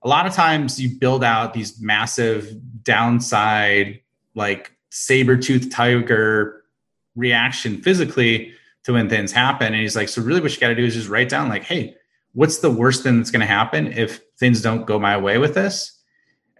a 0.02 0.08
lot 0.08 0.26
of 0.26 0.32
times 0.32 0.80
you 0.80 0.98
build 0.98 1.22
out 1.22 1.52
these 1.52 1.80
massive 1.80 2.52
downside, 2.82 4.00
like 4.34 4.72
saber 4.90 5.36
tooth 5.36 5.70
tiger 5.70 6.64
reaction 7.14 7.82
physically 7.82 8.52
to 8.84 8.94
when 8.94 9.08
things 9.08 9.32
happen. 9.32 9.68
And 9.68 9.82
he's 9.82 9.96
like, 9.96 10.08
so 10.08 10.22
really 10.22 10.40
what 10.40 10.52
you 10.52 10.60
got 10.60 10.68
to 10.68 10.74
do 10.74 10.84
is 10.84 10.94
just 10.94 11.08
write 11.08 11.28
down 11.28 11.48
like, 11.48 11.64
hey, 11.64 11.94
what's 12.32 12.58
the 12.58 12.70
worst 12.70 13.02
thing 13.02 13.16
that's 13.16 13.30
going 13.30 13.40
to 13.40 13.46
happen 13.46 13.88
if 13.92 14.20
things 14.38 14.62
don't 14.62 14.86
go 14.86 14.98
my 14.98 15.16
way 15.16 15.38
with 15.38 15.54
this? 15.54 16.00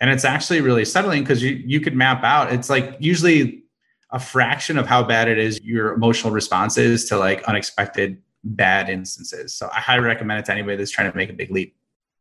And 0.00 0.10
it's 0.10 0.24
actually 0.24 0.60
really 0.60 0.84
settling 0.84 1.22
because 1.22 1.42
you 1.42 1.50
you 1.50 1.80
could 1.80 1.96
map 1.96 2.22
out. 2.22 2.52
It's 2.52 2.70
like 2.70 2.96
usually 3.00 3.64
a 4.10 4.18
fraction 4.18 4.78
of 4.78 4.86
how 4.86 5.02
bad 5.02 5.28
it 5.28 5.38
is 5.38 5.60
your 5.62 5.92
emotional 5.92 6.32
response 6.32 6.78
is 6.78 7.06
to 7.06 7.18
like 7.18 7.42
unexpected 7.44 8.22
bad 8.44 8.88
instances. 8.88 9.54
So 9.54 9.68
I 9.74 9.80
highly 9.80 10.04
recommend 10.04 10.40
it 10.40 10.46
to 10.46 10.52
anybody 10.52 10.76
that's 10.76 10.90
trying 10.90 11.10
to 11.10 11.16
make 11.16 11.30
a 11.30 11.34
big 11.34 11.50
leap. 11.50 11.76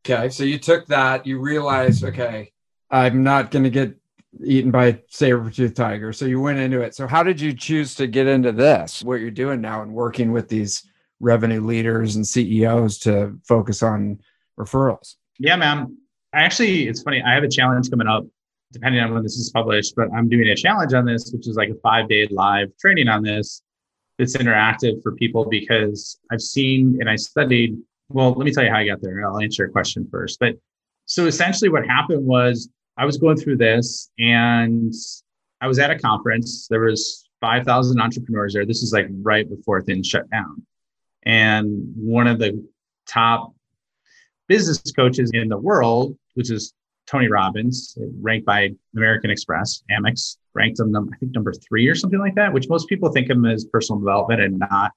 Okay, 0.06 0.30
so 0.30 0.44
you 0.44 0.58
took 0.58 0.86
that, 0.88 1.26
you 1.26 1.40
realized, 1.40 2.04
okay, 2.04 2.52
I'm 2.90 3.24
not 3.24 3.52
going 3.52 3.64
to 3.64 3.70
get 3.70 3.96
eaten 4.44 4.72
by 4.72 5.00
saber-tooth 5.10 5.74
tiger. 5.74 6.14
So 6.14 6.26
you 6.26 6.40
went 6.40 6.60
into 6.60 6.82
it. 6.82 6.96
So 6.96 7.08
how 7.08 7.24
did 7.24 7.40
you 7.42 7.54
choose 7.54 7.96
to 7.96 8.08
get 8.08 8.28
into 8.28 8.52
this? 8.52 9.04
What 9.04 9.20
you're 9.20 9.32
doing 9.32 9.62
now 9.62 9.82
and 9.82 9.94
working 9.94 10.32
with 10.32 10.48
these 10.48 10.90
revenue 11.20 11.62
leaders 11.62 12.16
and 12.16 12.28
CEOs 12.28 13.00
to 13.00 13.38
focus 13.48 13.84
on 13.84 14.20
referrals? 14.60 15.16
Yeah, 15.40 15.56
man. 15.56 15.98
Actually, 16.34 16.88
it's 16.88 17.02
funny. 17.02 17.22
I 17.22 17.34
have 17.34 17.44
a 17.44 17.50
challenge 17.50 17.90
coming 17.90 18.08
up, 18.08 18.26
depending 18.72 19.02
on 19.02 19.14
when 19.14 19.24
this 19.24 19.38
is 19.38 19.50
published, 19.52 19.96
but 19.96 20.10
I'm 20.16 20.30
doing 20.30 20.48
a 20.50 20.56
challenge 20.56 20.94
on 20.94 21.06
this, 21.06 21.32
which 21.34 21.48
is 21.48 21.56
like 21.56 21.70
a 21.70 21.76
five 21.82 22.10
day 22.10 22.28
live 22.30 22.70
training 22.80 23.08
on 23.08 23.24
this. 23.24 23.62
It's 24.20 24.36
interactive 24.36 25.02
for 25.04 25.14
people 25.14 25.48
because 25.50 26.20
I've 26.32 26.42
seen 26.42 26.98
and 27.00 27.10
I 27.10 27.16
studied. 27.16 27.78
Well, 28.10 28.32
let 28.34 28.46
me 28.46 28.52
tell 28.52 28.64
you 28.64 28.72
how 28.72 28.78
I 28.78 28.88
got 28.88 29.02
there. 29.02 29.26
I'll 29.26 29.40
answer 29.40 29.64
your 29.64 29.72
question 29.72 30.08
first. 30.12 30.40
But 30.40 30.56
so 31.06 31.26
essentially, 31.26 31.70
what 31.70 31.86
happened 31.86 32.26
was 32.26 32.70
I 32.98 33.06
was 33.06 33.18
going 33.18 33.38
through 33.38 33.58
this 33.58 34.10
and 34.18 34.94
I 35.62 35.68
was 35.68 35.80
at 35.80 35.92
a 35.92 35.98
conference. 35.98 36.68
There 36.68 36.82
was 36.82 37.28
5,000 37.42 38.00
entrepreneurs 38.00 38.54
there. 38.54 38.66
This 38.66 38.82
is 38.82 38.92
like 38.92 39.08
right 39.22 39.48
before 39.48 39.82
things 39.82 40.08
shut 40.08 40.30
down. 40.30 40.66
And 41.24 41.94
one 41.96 42.28
of 42.28 42.40
the 42.40 42.66
top 43.08 43.54
business 44.48 44.80
coaches 44.96 45.32
in 45.34 45.50
the 45.50 45.58
world, 45.58 46.18
which 46.36 46.52
is 46.52 46.74
Tony 47.06 47.30
Robbins, 47.30 47.98
ranked 48.22 48.46
by 48.46 48.70
American 48.96 49.30
Express, 49.30 49.82
Amex, 49.92 50.38
ranked 50.54 50.80
him, 50.80 50.96
I 50.96 51.18
think, 51.18 51.34
number 51.34 51.54
three 51.54 51.88
or 51.88 51.96
something 51.96 52.20
like 52.20 52.36
that, 52.36 52.54
which 52.54 52.70
most 52.70 52.90
people 52.90 53.12
think 53.12 53.30
of 53.30 53.38
him 53.38 53.46
as 53.46 53.66
personal 53.66 54.00
development 54.00 54.42
and 54.42 54.60
not, 54.60 54.92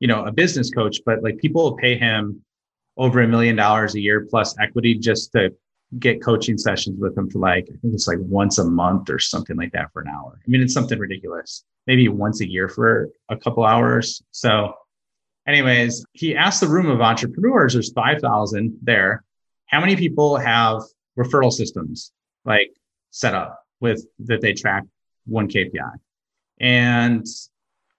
you 0.00 0.08
know, 0.08 0.24
a 0.24 0.32
business 0.32 0.70
coach. 0.70 1.00
But 1.06 1.22
like 1.22 1.38
people 1.38 1.76
pay 1.76 1.96
him 1.96 2.42
over 2.96 3.20
a 3.20 3.28
million 3.28 3.56
dollars 3.56 3.94
a 3.94 4.00
year 4.00 4.26
plus 4.28 4.54
equity 4.58 4.94
just 4.94 5.32
to 5.32 5.52
get 5.98 6.22
coaching 6.22 6.58
sessions 6.58 6.98
with 6.98 7.16
him 7.16 7.30
for 7.30 7.38
like, 7.38 7.64
I 7.68 7.76
think 7.78 7.94
it's 7.94 8.08
like 8.08 8.18
once 8.20 8.58
a 8.58 8.64
month 8.64 9.10
or 9.10 9.18
something 9.18 9.56
like 9.56 9.72
that 9.72 9.92
for 9.92 10.02
an 10.02 10.08
hour. 10.08 10.40
I 10.44 10.50
mean, 10.50 10.60
it's 10.60 10.74
something 10.74 10.98
ridiculous. 10.98 11.64
Maybe 11.86 12.08
once 12.08 12.40
a 12.40 12.50
year 12.50 12.68
for 12.68 13.10
a 13.28 13.36
couple 13.36 13.64
hours. 13.64 14.22
So, 14.30 14.74
anyways, 15.46 16.04
he 16.12 16.36
asked 16.36 16.60
the 16.60 16.68
room 16.68 16.86
of 16.86 17.00
entrepreneurs, 17.00 17.74
there's 17.74 17.92
5,000 17.92 18.78
there. 18.82 19.24
How 19.66 19.80
many 19.80 19.96
people 19.96 20.36
have 20.36 20.82
referral 21.18 21.52
systems 21.52 22.12
like 22.44 22.70
set 23.10 23.34
up 23.34 23.64
with 23.80 24.06
that 24.20 24.40
they 24.40 24.52
track 24.52 24.84
one 25.26 25.48
KPI? 25.48 25.92
And 26.60 27.26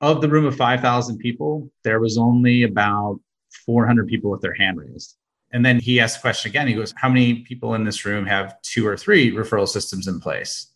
of 0.02 0.22
the 0.22 0.30
room 0.30 0.46
of 0.46 0.56
5,000 0.56 1.18
people, 1.18 1.70
there 1.84 2.00
was 2.00 2.18
only 2.18 2.64
about 2.64 3.20
400 3.66 4.08
people 4.08 4.32
with 4.32 4.42
their 4.42 4.54
hand 4.54 4.78
raised. 4.78 5.16
And 5.52 5.66
then 5.66 5.80
he 5.80 6.00
asked 6.00 6.18
the 6.18 6.22
question 6.22 6.50
again. 6.50 6.68
He 6.68 6.74
goes, 6.74 6.94
How 6.98 7.08
many 7.08 7.42
people 7.44 7.76
in 7.76 7.86
this 7.86 8.06
room 8.06 8.26
have 8.26 8.62
two 8.62 8.86
or 8.86 8.98
three 8.98 9.32
referral 9.32 9.68
systems 9.68 10.08
in 10.08 10.20
place? 10.20 10.68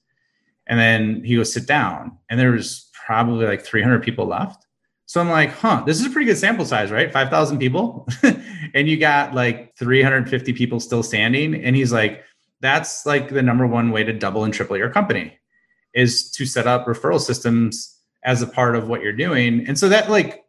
And 0.67 0.79
then 0.79 1.23
he 1.23 1.35
goes, 1.35 1.51
Sit 1.51 1.67
down. 1.67 2.17
And 2.29 2.39
there 2.39 2.51
was 2.51 2.89
probably 2.93 3.45
like 3.45 3.63
300 3.63 4.03
people 4.03 4.25
left. 4.25 4.65
So 5.09 5.19
I'm 5.19 5.27
like, 5.31 5.49
huh, 5.49 5.81
this 5.87 5.99
is 5.99 6.05
a 6.05 6.09
pretty 6.11 6.27
good 6.27 6.37
sample 6.37 6.65
size, 6.65 6.91
right? 6.91 7.11
5,000 7.11 7.57
people. 7.57 8.07
and 8.75 8.87
you 8.87 8.95
got 8.95 9.33
like 9.33 9.75
350 9.75 10.53
people 10.53 10.79
still 10.79 11.01
standing. 11.01 11.55
And 11.55 11.75
he's 11.75 11.91
like, 11.91 12.23
that's 12.59 13.07
like 13.07 13.29
the 13.29 13.41
number 13.41 13.65
one 13.65 13.89
way 13.89 14.03
to 14.03 14.13
double 14.13 14.43
and 14.43 14.53
triple 14.53 14.77
your 14.77 14.91
company 14.91 15.35
is 15.95 16.29
to 16.33 16.45
set 16.45 16.67
up 16.67 16.85
referral 16.85 17.19
systems 17.19 17.97
as 18.23 18.43
a 18.43 18.47
part 18.47 18.75
of 18.75 18.87
what 18.87 19.01
you're 19.01 19.11
doing. 19.11 19.65
And 19.67 19.79
so 19.79 19.89
that 19.89 20.11
like 20.11 20.45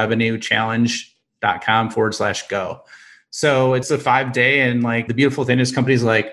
slash 2.14 2.48
go. 2.48 2.82
So 3.30 3.74
it's 3.74 3.90
a 3.90 3.98
five 3.98 4.32
day. 4.32 4.62
And 4.62 4.82
like 4.82 5.08
the 5.08 5.14
beautiful 5.14 5.44
thing 5.44 5.58
is 5.58 5.72
companies 5.72 6.02
like, 6.02 6.32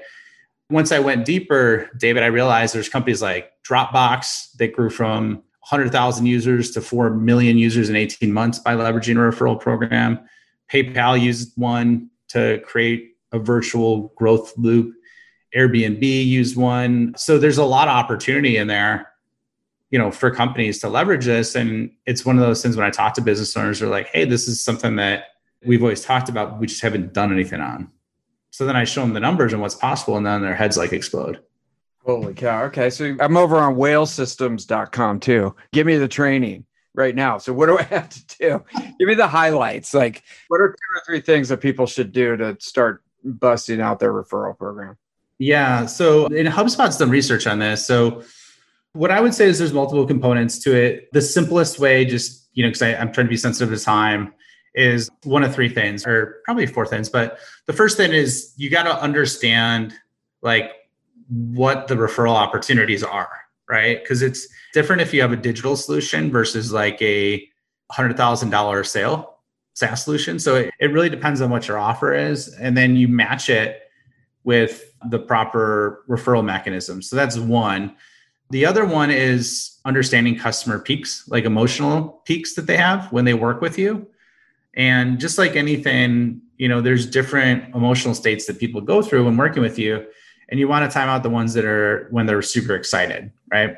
once 0.73 0.91
I 0.91 0.97
went 0.97 1.23
deeper, 1.23 1.87
David, 1.97 2.23
I 2.23 2.27
realized 2.27 2.73
there's 2.73 2.89
companies 2.89 3.21
like 3.21 3.51
Dropbox 3.63 4.53
that 4.57 4.73
grew 4.73 4.89
from 4.89 5.43
100,000 5.69 6.25
users 6.25 6.71
to 6.71 6.81
4 6.81 7.11
million 7.11 7.59
users 7.59 7.91
in 7.91 7.95
18 7.95 8.33
months 8.33 8.57
by 8.57 8.73
leveraging 8.73 9.13
a 9.13 9.31
referral 9.31 9.59
program. 9.59 10.19
PayPal 10.71 11.21
used 11.21 11.53
one 11.57 12.09
to 12.29 12.59
create 12.65 13.17
a 13.31 13.37
virtual 13.37 14.13
growth 14.15 14.51
loop. 14.57 14.95
Airbnb 15.55 16.01
used 16.01 16.57
one. 16.57 17.13
So 17.17 17.37
there's 17.37 17.59
a 17.59 17.65
lot 17.65 17.87
of 17.87 17.93
opportunity 17.93 18.57
in 18.57 18.65
there, 18.65 19.11
you 19.91 19.99
know, 19.99 20.09
for 20.09 20.31
companies 20.31 20.79
to 20.79 20.89
leverage 20.89 21.25
this. 21.25 21.53
And 21.53 21.91
it's 22.07 22.25
one 22.25 22.39
of 22.39 22.41
those 22.41 22.63
things 22.63 22.75
when 22.75 22.87
I 22.87 22.89
talk 22.89 23.13
to 23.13 23.21
business 23.21 23.55
owners, 23.55 23.79
they're 23.79 23.89
like, 23.89 24.07
hey, 24.07 24.25
this 24.25 24.47
is 24.47 24.59
something 24.59 24.95
that 24.95 25.25
we've 25.63 25.83
always 25.83 26.03
talked 26.03 26.29
about, 26.29 26.59
we 26.59 26.65
just 26.65 26.81
haven't 26.81 27.13
done 27.13 27.31
anything 27.31 27.61
on. 27.61 27.91
So 28.53 28.67
then 28.67 28.75
I 28.75 28.83
show 28.83 29.01
them 29.01 29.13
the 29.13 29.19
numbers 29.19 29.51
and 29.51 29.63
what's 29.63 29.73
possible, 29.73 30.15
and 30.15 30.23
then 30.23 30.43
their 30.43 30.53
heads 30.53 30.77
like 30.77 30.93
explode. 30.93 31.39
Holy 32.05 32.35
cow. 32.35 32.65
Okay. 32.65 32.91
So 32.91 33.15
I'm 33.19 33.35
over 33.35 33.57
on 33.57 33.73
whalesystems.com 33.73 35.21
too. 35.21 35.55
Give 35.71 35.87
me 35.87 35.97
the 35.97 36.07
training 36.07 36.65
right 36.93 37.15
now. 37.15 37.39
So 37.39 37.51
what 37.51 37.65
do 37.65 37.79
I 37.79 37.81
have 37.95 38.09
to 38.09 38.37
do? 38.37 38.63
Give 38.99 39.07
me 39.07 39.15
the 39.15 39.27
highlights. 39.27 39.95
Like 39.95 40.21
what 40.49 40.61
are 40.61 40.69
two 40.69 40.95
or 40.95 41.01
three 41.03 41.19
things 41.19 41.49
that 41.49 41.61
people 41.61 41.87
should 41.87 42.11
do 42.11 42.37
to 42.37 42.55
start 42.59 43.03
busting 43.23 43.81
out 43.81 43.99
their 43.99 44.13
referral 44.13 44.55
program? 44.55 44.97
Yeah. 45.39 45.87
So 45.87 46.27
in 46.27 46.45
HubSpot's 46.45 46.97
done 46.97 47.09
research 47.09 47.47
on 47.47 47.57
this. 47.57 47.83
So 47.83 48.21
what 48.91 49.09
I 49.09 49.19
would 49.19 49.33
say 49.33 49.45
is 49.45 49.57
there's 49.57 49.73
multiple 49.73 50.05
components 50.05 50.59
to 50.59 50.75
it. 50.75 51.11
The 51.11 51.23
simplest 51.23 51.79
way, 51.79 52.05
just, 52.05 52.49
you 52.53 52.63
know, 52.63 52.69
because 52.69 52.83
I'm 52.83 53.11
trying 53.11 53.25
to 53.25 53.31
be 53.31 53.37
sensitive 53.37 53.75
to 53.75 53.83
time, 53.83 54.31
is 54.75 55.09
one 55.23 55.43
of 55.43 55.53
three 55.53 55.69
things, 55.69 56.05
or 56.05 56.41
probably 56.45 56.65
four 56.65 56.85
things. 56.85 57.09
But 57.09 57.37
the 57.65 57.73
first 57.73 57.97
thing 57.97 58.11
is 58.11 58.53
you 58.57 58.69
got 58.69 58.83
to 58.83 59.01
understand 59.01 59.93
like 60.41 60.71
what 61.29 61.87
the 61.87 61.95
referral 61.95 62.35
opportunities 62.35 63.03
are, 63.03 63.31
right? 63.69 64.01
Because 64.01 64.21
it's 64.21 64.47
different 64.73 65.01
if 65.01 65.13
you 65.13 65.21
have 65.21 65.31
a 65.31 65.37
digital 65.37 65.75
solution 65.75 66.31
versus 66.31 66.71
like 66.71 67.01
a 67.01 67.47
hundred 67.91 68.17
thousand 68.17 68.49
dollar 68.49 68.83
sale 68.83 69.37
SaaS 69.75 70.03
solution. 70.03 70.39
So 70.39 70.55
it, 70.55 70.71
it 70.79 70.91
really 70.91 71.09
depends 71.09 71.41
on 71.41 71.49
what 71.49 71.67
your 71.67 71.77
offer 71.77 72.13
is, 72.13 72.53
and 72.55 72.75
then 72.77 72.95
you 72.95 73.07
match 73.07 73.49
it 73.49 73.81
with 74.43 74.93
the 75.09 75.19
proper 75.19 76.03
referral 76.09 76.43
mechanism. 76.43 77.01
So 77.01 77.15
that's 77.15 77.37
one. 77.37 77.95
The 78.49 78.65
other 78.65 78.85
one 78.85 79.09
is 79.09 79.79
understanding 79.85 80.37
customer 80.37 80.79
peaks, 80.79 81.27
like 81.27 81.45
emotional 81.45 82.21
peaks 82.25 82.53
that 82.55 82.67
they 82.67 82.77
have 82.77 83.11
when 83.11 83.25
they 83.25 83.33
work 83.33 83.61
with 83.61 83.77
you. 83.77 84.07
And 84.75 85.19
just 85.19 85.37
like 85.37 85.55
anything, 85.55 86.41
you 86.57 86.67
know, 86.67 86.81
there's 86.81 87.05
different 87.05 87.73
emotional 87.75 88.15
states 88.15 88.45
that 88.47 88.59
people 88.59 88.81
go 88.81 89.01
through 89.01 89.25
when 89.25 89.37
working 89.37 89.61
with 89.61 89.77
you. 89.77 90.05
And 90.49 90.59
you 90.59 90.67
want 90.67 90.89
to 90.89 90.93
time 90.93 91.09
out 91.09 91.23
the 91.23 91.29
ones 91.29 91.53
that 91.53 91.65
are 91.65 92.07
when 92.11 92.25
they're 92.25 92.41
super 92.41 92.75
excited, 92.75 93.31
right? 93.51 93.75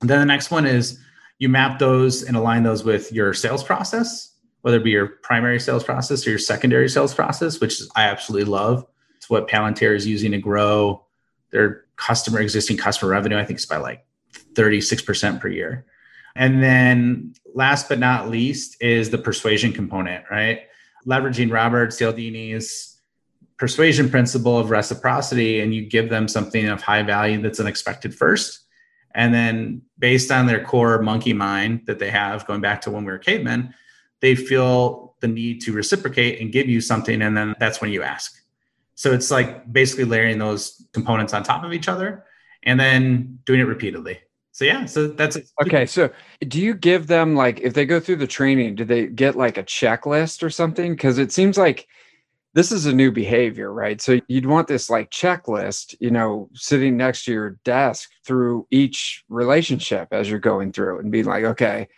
And 0.00 0.10
then 0.10 0.20
the 0.20 0.26
next 0.26 0.50
one 0.50 0.66
is 0.66 0.98
you 1.38 1.48
map 1.48 1.78
those 1.78 2.22
and 2.22 2.36
align 2.36 2.62
those 2.62 2.84
with 2.84 3.12
your 3.12 3.34
sales 3.34 3.62
process, 3.62 4.34
whether 4.62 4.76
it 4.76 4.84
be 4.84 4.90
your 4.90 5.06
primary 5.06 5.58
sales 5.58 5.84
process 5.84 6.26
or 6.26 6.30
your 6.30 6.38
secondary 6.38 6.88
sales 6.88 7.14
process, 7.14 7.60
which 7.60 7.80
I 7.96 8.04
absolutely 8.04 8.50
love. 8.50 8.86
It's 9.16 9.28
what 9.28 9.48
Palantir 9.48 9.96
is 9.96 10.06
using 10.06 10.32
to 10.32 10.38
grow 10.38 11.04
their 11.50 11.84
customer, 11.96 12.40
existing 12.40 12.76
customer 12.76 13.10
revenue. 13.10 13.38
I 13.38 13.44
think 13.44 13.58
it's 13.58 13.66
by 13.66 13.78
like 13.78 14.04
36% 14.54 15.40
per 15.40 15.48
year. 15.48 15.86
And 16.36 16.62
then 16.62 17.34
last 17.54 17.88
but 17.88 17.98
not 17.98 18.28
least 18.28 18.82
is 18.82 19.10
the 19.10 19.18
persuasion 19.18 19.72
component, 19.72 20.24
right? 20.30 20.62
Leveraging 21.06 21.52
Robert 21.52 21.90
Cialdini's 21.90 22.98
persuasion 23.56 24.10
principle 24.10 24.58
of 24.58 24.70
reciprocity, 24.70 25.60
and 25.60 25.74
you 25.74 25.86
give 25.86 26.10
them 26.10 26.26
something 26.26 26.68
of 26.68 26.82
high 26.82 27.02
value 27.02 27.40
that's 27.40 27.60
unexpected 27.60 28.14
first. 28.14 28.60
And 29.14 29.32
then 29.32 29.82
based 29.98 30.32
on 30.32 30.46
their 30.46 30.64
core 30.64 31.00
monkey 31.00 31.32
mind 31.32 31.82
that 31.86 32.00
they 32.00 32.10
have, 32.10 32.46
going 32.46 32.60
back 32.60 32.80
to 32.82 32.90
when 32.90 33.04
we 33.04 33.12
were 33.12 33.18
cavemen, 33.18 33.72
they 34.20 34.34
feel 34.34 35.14
the 35.20 35.28
need 35.28 35.60
to 35.62 35.72
reciprocate 35.72 36.40
and 36.40 36.50
give 36.50 36.68
you 36.68 36.80
something. 36.80 37.22
And 37.22 37.36
then 37.36 37.54
that's 37.60 37.80
when 37.80 37.92
you 37.92 38.02
ask. 38.02 38.34
So 38.96 39.12
it's 39.12 39.30
like 39.30 39.72
basically 39.72 40.04
layering 40.04 40.38
those 40.38 40.84
components 40.92 41.32
on 41.32 41.44
top 41.44 41.64
of 41.64 41.72
each 41.72 41.88
other 41.88 42.24
and 42.64 42.78
then 42.78 43.38
doing 43.44 43.60
it 43.60 43.64
repeatedly 43.64 44.18
so 44.54 44.64
yeah 44.64 44.84
so 44.84 45.08
that's 45.08 45.36
okay 45.60 45.84
so 45.84 46.08
do 46.46 46.60
you 46.60 46.74
give 46.74 47.08
them 47.08 47.34
like 47.34 47.58
if 47.58 47.74
they 47.74 47.84
go 47.84 47.98
through 47.98 48.14
the 48.14 48.26
training 48.26 48.76
do 48.76 48.84
they 48.84 49.08
get 49.08 49.34
like 49.34 49.58
a 49.58 49.64
checklist 49.64 50.44
or 50.44 50.50
something? 50.50 50.92
Because 50.92 51.18
it 51.18 51.32
seems 51.32 51.58
like 51.58 51.88
this 52.54 52.70
is 52.70 52.86
a 52.86 52.92
new 52.92 53.10
behavior 53.10 53.72
right? 53.72 54.00
So 54.00 54.20
you'd 54.28 54.46
want 54.46 54.68
this 54.68 54.88
like 54.88 55.10
checklist 55.10 55.96
you 55.98 56.12
know 56.12 56.48
sitting 56.54 56.96
next 56.96 57.24
to 57.24 57.32
your 57.32 57.58
desk 57.64 58.10
through 58.24 58.68
each 58.70 59.24
relationship 59.28 60.06
as 60.12 60.30
you're 60.30 60.38
going 60.38 60.70
through 60.70 61.00
and 61.00 61.10
being 61.10 61.24
like 61.24 61.44
okay 61.44 61.88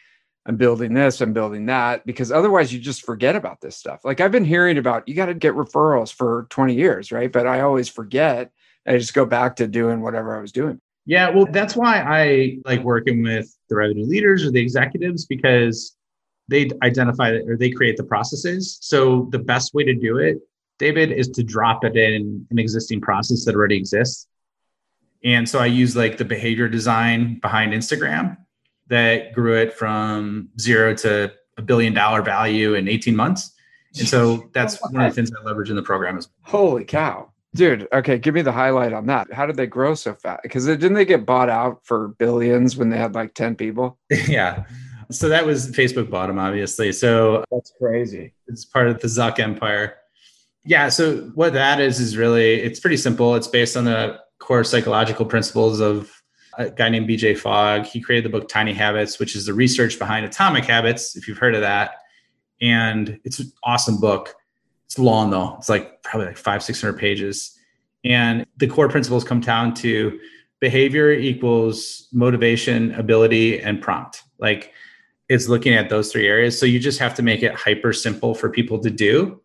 i'm 0.47 0.57
building 0.57 0.95
this 0.95 1.21
i'm 1.21 1.35
building 1.35 1.67
that 1.67 2.07
because 2.07 2.33
otherwise 2.33 2.73
you 2.73 2.79
just 2.81 3.05
forget 3.05 3.37
about 3.37 3.61
this 3.61 3.77
stuff. 3.77 4.01
Like 4.03 4.23
i've 4.23 4.33
been 4.33 4.47
hearing 4.47 4.79
about 4.79 5.07
you 5.07 5.15
got 5.15 5.27
to 5.27 5.35
get 5.35 5.53
referrals 5.53 6.11
for 6.11 6.47
20 6.49 6.75
years 6.75 7.13
right? 7.13 7.31
But 7.31 7.47
i 7.47 7.61
always 7.61 7.91
forget. 7.91 8.51
I 8.89 8.97
just 8.99 9.15
go 9.15 9.27
back 9.27 9.57
to 9.57 9.67
doing 9.67 10.01
whatever 10.01 10.39
i 10.39 10.41
was 10.41 10.53
doing 10.53 10.81
yeah, 11.07 11.31
well, 11.31 11.47
that's 11.51 11.77
why 11.77 12.03
I 12.03 12.59
like 12.65 12.83
working 12.83 13.23
with 13.23 13.57
the 13.69 13.77
revenue 13.77 14.05
leaders 14.05 14.45
or 14.45 14.51
the 14.51 14.61
executives 14.61 15.25
because 15.25 15.97
they 16.49 16.69
identify 16.83 17.31
or 17.31 17.57
they 17.57 17.71
create 17.71 17.97
the 17.97 18.05
processes. 18.05 18.79
So 18.81 19.29
the 19.31 19.39
best 19.39 19.73
way 19.73 19.85
to 19.85 19.95
do 19.95 20.19
it, 20.19 20.39
David, 20.79 21.13
is 21.13 21.29
to 21.31 21.45
drop 21.45 21.85
it 21.85 21.97
in 21.97 22.45
an 22.51 22.59
existing 22.59 23.01
process 23.01 23.45
that 23.45 23.55
already 23.55 23.77
exists. 23.77 24.27
And 25.25 25.49
so 25.49 25.61
I 25.61 25.67
use 25.67 25.97
like 25.97 26.19
the 26.19 26.25
behavior 26.25 26.69
design 26.69 27.39
behind 27.39 27.73
Instagram 27.73 28.37
that 28.89 29.33
grew 29.33 29.57
it 29.57 29.73
from 29.73 30.49
zero 30.61 30.95
to 30.95 31.33
a 31.57 31.63
billion 31.63 31.95
dollar 31.95 32.21
value 32.21 32.75
in 32.75 32.89
18 32.89 33.15
months. 33.15 33.53
And 33.99 34.09
so 34.09 34.49
that's 34.53 34.81
one 34.83 34.97
of 34.97 35.11
the 35.11 35.15
things 35.15 35.31
I 35.33 35.45
leverage 35.45 35.71
in 35.71 35.77
the 35.77 35.83
program 35.83 36.19
is 36.19 36.29
holy 36.43 36.85
cow. 36.85 37.33
Dude, 37.57 37.89
okay, 37.91 38.19
give 38.19 38.35
me 38.35 38.43
the 38.43 38.53
highlight 38.53 38.93
on 38.93 39.07
that. 39.07 39.33
How 39.33 39.47
did 39.47 39.57
they 39.57 39.67
grow 39.67 39.95
so 39.95 40.13
fast? 40.13 40.43
Because 40.43 40.67
didn't 40.67 40.93
they 40.93 41.07
get 41.07 41.25
bought 41.25 41.49
out 41.49 41.81
for 41.85 42.09
billions 42.09 42.77
when 42.77 42.91
they 42.91 42.99
had 42.99 43.15
like 43.15 43.33
10 43.33 43.57
people? 43.57 43.99
yeah. 44.29 44.65
So 45.11 45.31
that 45.31 45.47
was 45.47 45.71
Facebook 45.71 46.11
bottom, 46.11 46.39
obviously. 46.39 46.93
So 46.93 47.45
that's 47.51 47.73
crazy. 47.81 48.35
It's 48.47 48.67
part 48.67 48.89
of 48.89 49.01
the 49.01 49.09
Zuck 49.09 49.39
empire. 49.39 49.95
Yeah. 50.65 50.91
So 50.91 51.31
what 51.35 51.55
that 51.55 51.81
is 51.81 51.99
is 51.99 52.17
really 52.17 52.61
it's 52.61 52.79
pretty 52.79 52.99
simple. 52.99 53.35
It's 53.37 53.49
based 53.49 53.77
on 53.77 53.85
the 53.85 54.19
core 54.39 54.65
psychological 54.65 55.25
principles 55.25 55.81
of 55.81 56.13
a 56.59 56.71
guy 56.71 56.91
named 56.91 57.09
BJ 57.09 57.39
Fogg. 57.39 57.85
He 57.85 58.03
created 58.03 58.25
the 58.25 58.39
book 58.39 58.49
Tiny 58.49 58.75
Habits, 58.75 59.19
which 59.19 59.35
is 59.35 59.47
the 59.47 59.55
research 59.55 59.99
behind 59.99 60.27
Atomic 60.27 60.65
Habits, 60.65 61.17
if 61.17 61.27
you've 61.27 61.39
heard 61.39 61.55
of 61.55 61.63
that. 61.63 61.93
And 62.61 63.19
it's 63.25 63.39
an 63.39 63.51
awesome 63.65 63.99
book. 63.99 64.35
It's 64.87 64.99
long 64.99 65.31
though. 65.31 65.57
It's 65.59 65.69
like 65.69 66.03
probably 66.03 66.29
like 66.29 66.37
five, 66.37 66.63
600 66.63 66.99
pages. 66.99 67.59
And 68.05 68.47
the 68.57 68.67
core 68.67 68.89
principles 68.89 69.25
come 69.25 69.41
down 69.41 69.75
to 69.75 70.19
behavior 70.61 71.11
equals 71.13 72.09
motivation, 72.13 72.95
ability, 72.95 73.61
and 73.61 73.81
prompt. 73.81 74.23
Like 74.39 74.73
it's 75.29 75.49
looking 75.49 75.75
at 75.75 75.89
those 75.89 76.13
three 76.13 76.29
areas. 76.29 76.59
So 76.59 76.67
you 76.67 76.79
just 76.79 76.99
have 77.01 77.15
to 77.17 77.23
make 77.23 77.43
it 77.43 77.55
hyper 77.55 77.93
simple 77.93 78.35
for 78.35 78.49
people 78.49 78.79
to 78.81 78.91
do 78.91 79.41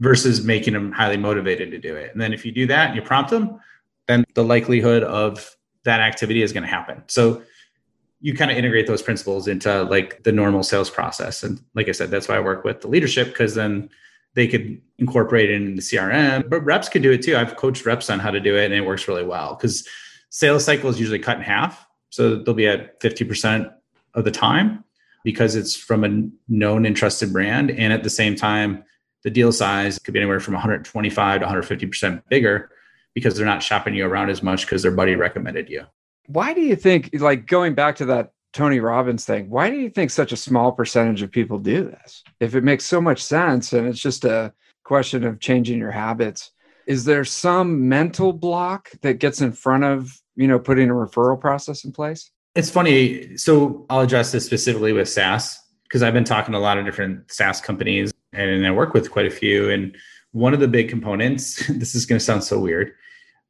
versus 0.00 0.44
making 0.44 0.74
them 0.74 0.92
highly 0.92 1.16
motivated 1.16 1.70
to 1.72 1.78
do 1.78 1.96
it. 1.96 2.12
And 2.12 2.20
then 2.20 2.32
if 2.32 2.44
you 2.44 2.52
do 2.52 2.66
that 2.68 2.88
and 2.88 2.96
you 2.96 3.02
prompt 3.02 3.30
them, 3.30 3.60
then 4.06 4.24
the 4.34 4.44
likelihood 4.44 5.02
of 5.02 5.56
that 5.84 6.00
activity 6.00 6.42
is 6.42 6.52
going 6.52 6.62
to 6.62 6.68
happen. 6.68 7.02
So 7.08 7.42
you 8.20 8.34
kind 8.34 8.50
of 8.50 8.56
integrate 8.56 8.86
those 8.86 9.02
principles 9.02 9.48
into 9.48 9.82
like 9.84 10.22
the 10.22 10.32
normal 10.32 10.62
sales 10.62 10.88
process. 10.88 11.42
And 11.42 11.60
like 11.74 11.88
I 11.88 11.92
said, 11.92 12.10
that's 12.10 12.28
why 12.28 12.36
I 12.36 12.40
work 12.40 12.64
with 12.64 12.80
the 12.80 12.88
leadership 12.88 13.28
because 13.28 13.54
then 13.54 13.90
they 14.34 14.46
could 14.46 14.80
incorporate 14.98 15.50
it 15.50 15.54
in 15.54 15.76
the 15.76 15.82
CRM, 15.82 16.48
but 16.48 16.60
reps 16.64 16.88
can 16.88 17.02
do 17.02 17.12
it 17.12 17.22
too. 17.22 17.36
I've 17.36 17.56
coached 17.56 17.86
reps 17.86 18.10
on 18.10 18.18
how 18.18 18.30
to 18.30 18.40
do 18.40 18.56
it 18.56 18.66
and 18.66 18.74
it 18.74 18.82
works 18.82 19.08
really 19.08 19.24
well 19.24 19.54
because 19.54 19.88
sales 20.30 20.64
cycle 20.64 20.90
is 20.90 20.98
usually 20.98 21.18
cut 21.18 21.36
in 21.36 21.42
half. 21.42 21.86
So 22.10 22.36
they'll 22.36 22.54
be 22.54 22.66
at 22.66 23.00
50% 23.00 23.72
of 24.14 24.24
the 24.24 24.30
time 24.30 24.84
because 25.24 25.56
it's 25.56 25.74
from 25.74 26.04
a 26.04 26.28
known 26.48 26.86
and 26.86 26.96
trusted 26.96 27.32
brand. 27.32 27.70
And 27.70 27.92
at 27.92 28.02
the 28.02 28.10
same 28.10 28.36
time, 28.36 28.84
the 29.22 29.30
deal 29.30 29.52
size 29.52 29.98
could 29.98 30.14
be 30.14 30.20
anywhere 30.20 30.38
from 30.38 30.54
125 30.54 31.40
to 31.40 31.46
150% 31.46 32.22
bigger 32.28 32.70
because 33.14 33.36
they're 33.36 33.46
not 33.46 33.62
shopping 33.62 33.94
you 33.94 34.06
around 34.06 34.28
as 34.30 34.42
much 34.42 34.66
because 34.66 34.82
their 34.82 34.92
buddy 34.92 35.14
recommended 35.16 35.70
you. 35.70 35.84
Why 36.26 36.52
do 36.52 36.60
you 36.60 36.76
think, 36.76 37.10
like 37.14 37.46
going 37.46 37.74
back 37.74 37.96
to 37.96 38.06
that 38.06 38.32
Tony 38.54 38.78
Robbins 38.78 39.24
thing. 39.24 39.50
Why 39.50 39.68
do 39.68 39.76
you 39.76 39.90
think 39.90 40.10
such 40.10 40.32
a 40.32 40.36
small 40.36 40.72
percentage 40.72 41.22
of 41.22 41.32
people 41.32 41.58
do 41.58 41.84
this? 41.84 42.22
If 42.38 42.54
it 42.54 42.62
makes 42.62 42.84
so 42.84 43.00
much 43.00 43.22
sense 43.22 43.72
and 43.72 43.86
it's 43.86 43.98
just 43.98 44.24
a 44.24 44.54
question 44.84 45.24
of 45.24 45.40
changing 45.40 45.78
your 45.78 45.90
habits, 45.90 46.52
is 46.86 47.04
there 47.04 47.24
some 47.24 47.88
mental 47.88 48.32
block 48.32 48.90
that 49.02 49.14
gets 49.14 49.40
in 49.40 49.52
front 49.52 49.82
of, 49.82 50.22
you 50.36 50.46
know, 50.46 50.58
putting 50.58 50.88
a 50.88 50.94
referral 50.94 51.38
process 51.38 51.84
in 51.84 51.90
place? 51.90 52.30
It's 52.54 52.70
funny. 52.70 53.36
So 53.36 53.86
I'll 53.90 54.02
address 54.02 54.30
this 54.30 54.46
specifically 54.46 54.92
with 54.92 55.08
SaaS 55.08 55.60
because 55.82 56.04
I've 56.04 56.14
been 56.14 56.24
talking 56.24 56.52
to 56.52 56.58
a 56.58 56.60
lot 56.60 56.78
of 56.78 56.84
different 56.84 57.32
SaaS 57.32 57.60
companies 57.60 58.12
and 58.32 58.64
I 58.64 58.70
work 58.70 58.94
with 58.94 59.10
quite 59.10 59.26
a 59.26 59.30
few. 59.30 59.70
And 59.70 59.96
one 60.30 60.54
of 60.54 60.60
the 60.60 60.68
big 60.68 60.88
components, 60.88 61.66
this 61.68 61.96
is 61.96 62.06
going 62.06 62.20
to 62.20 62.24
sound 62.24 62.44
so 62.44 62.60
weird, 62.60 62.92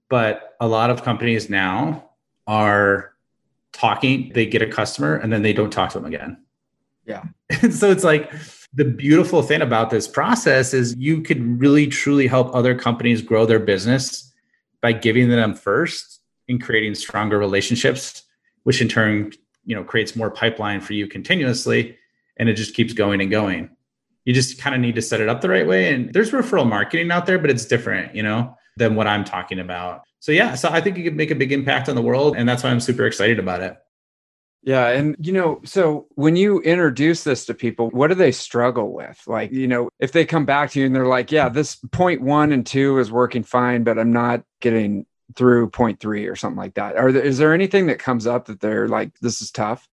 but 0.09 0.55
a 0.61 0.67
lot 0.67 0.89
of 0.89 1.03
companies 1.03 1.51
now 1.51 2.11
are 2.47 3.14
talking, 3.85 4.33
they 4.35 4.47
get 4.47 4.63
a 4.63 4.67
customer 4.67 5.17
and 5.17 5.31
then 5.31 5.43
they 5.43 5.53
don't 5.53 5.71
talk 5.71 5.91
to 5.91 5.99
them 5.99 6.07
again. 6.07 6.43
Yeah. 7.05 7.25
And 7.63 7.75
so 7.81 7.91
it's 7.91 8.05
like 8.05 8.33
the 8.73 8.85
beautiful 8.85 9.43
thing 9.43 9.61
about 9.61 9.91
this 9.91 10.09
process 10.09 10.73
is 10.73 10.95
you 10.97 11.21
could 11.21 11.61
really 11.61 11.87
truly 11.87 12.27
help 12.27 12.55
other 12.55 12.75
companies 12.75 13.21
grow 13.21 13.45
their 13.45 13.59
business 13.59 14.33
by 14.81 14.93
giving 14.93 15.29
them 15.29 15.55
first 15.55 16.21
and 16.49 16.63
creating 16.63 16.95
stronger 16.95 17.39
relationships, 17.39 18.23
which 18.63 18.81
in 18.81 18.89
turn, 18.89 19.33
you 19.67 19.77
know, 19.77 19.85
creates 19.85 20.17
more 20.17 20.31
pipeline 20.31 20.81
for 20.81 20.95
you 20.95 21.07
continuously 21.07 21.97
and 22.39 22.49
it 22.49 22.55
just 22.55 22.75
keeps 22.75 22.95
going 22.95 23.21
and 23.21 23.31
going. 23.31 23.69
You 24.25 24.33
just 24.33 24.59
kind 24.59 24.75
of 24.75 24.81
need 24.81 24.95
to 24.95 25.03
set 25.03 25.21
it 25.21 25.29
up 25.29 25.43
the 25.43 25.51
right 25.51 25.67
way. 25.67 25.93
And 25.93 26.11
there's 26.15 26.31
referral 26.31 26.67
marketing 26.67 27.11
out 27.11 27.27
there, 27.27 27.39
but 27.39 27.51
it's 27.51 27.67
different, 27.67 28.15
you 28.15 28.23
know, 28.23 28.57
than 28.77 28.95
what 28.95 29.07
I'm 29.07 29.25
talking 29.25 29.59
about 29.59 30.03
so 30.25 30.33
yeah, 30.33 30.55
so 30.55 30.71
I 30.71 30.81
think 30.81 30.97
you 30.97 31.05
could 31.05 31.17
make 31.17 31.31
a 31.31 31.35
big 31.35 31.53
impact 31.53 31.87
on 31.91 31.97
the 31.97 32.01
world, 32.01 32.35
and 32.35 32.49
that's 32.49 32.65
why 32.65 32.71
I'm 32.71 32.81
super 32.81 33.05
excited 33.05 33.39
about 33.39 33.61
it. 33.61 33.77
Yeah. 34.63 34.89
And, 34.89 35.17
you 35.21 35.35
know, 35.35 35.61
so 35.67 36.07
when 36.15 36.35
you 36.35 36.63
introduce 36.63 37.25
this 37.25 37.45
to 37.45 37.53
people, 37.53 37.91
what 37.91 38.09
do 38.09 38.15
they 38.15 38.33
struggle 38.33 38.91
with? 38.91 39.21
Like, 39.27 39.53
you 39.53 39.69
know, 39.69 39.91
if 39.99 40.13
they 40.13 40.25
come 40.25 40.47
back 40.47 40.71
to 40.71 40.81
you 40.81 40.87
and 40.87 40.97
they're 40.97 41.07
like, 41.07 41.31
yeah, 41.31 41.51
this 41.51 41.77
point 41.93 42.23
one 42.23 42.53
and 42.53 42.65
two 42.65 42.99
is 43.01 43.13
working 43.13 43.43
fine, 43.43 43.85
but 43.85 43.99
I'm 43.99 44.15
not 44.15 44.45
getting 44.63 45.05
through 45.37 45.69
point 45.69 46.01
three 46.01 46.27
or 46.27 46.37
something 46.37 46.57
like 46.57 46.77
that. 46.77 46.97
Are 46.97 47.13
there, 47.13 47.23
is 47.23 47.37
there 47.37 47.53
anything 47.53 47.89
that 47.89 47.99
comes 47.99 48.27
up 48.27 48.47
that 48.47 48.61
they're 48.61 48.89
like, 48.89 49.13
this 49.21 49.43
is 49.43 49.51
tough? 49.51 49.87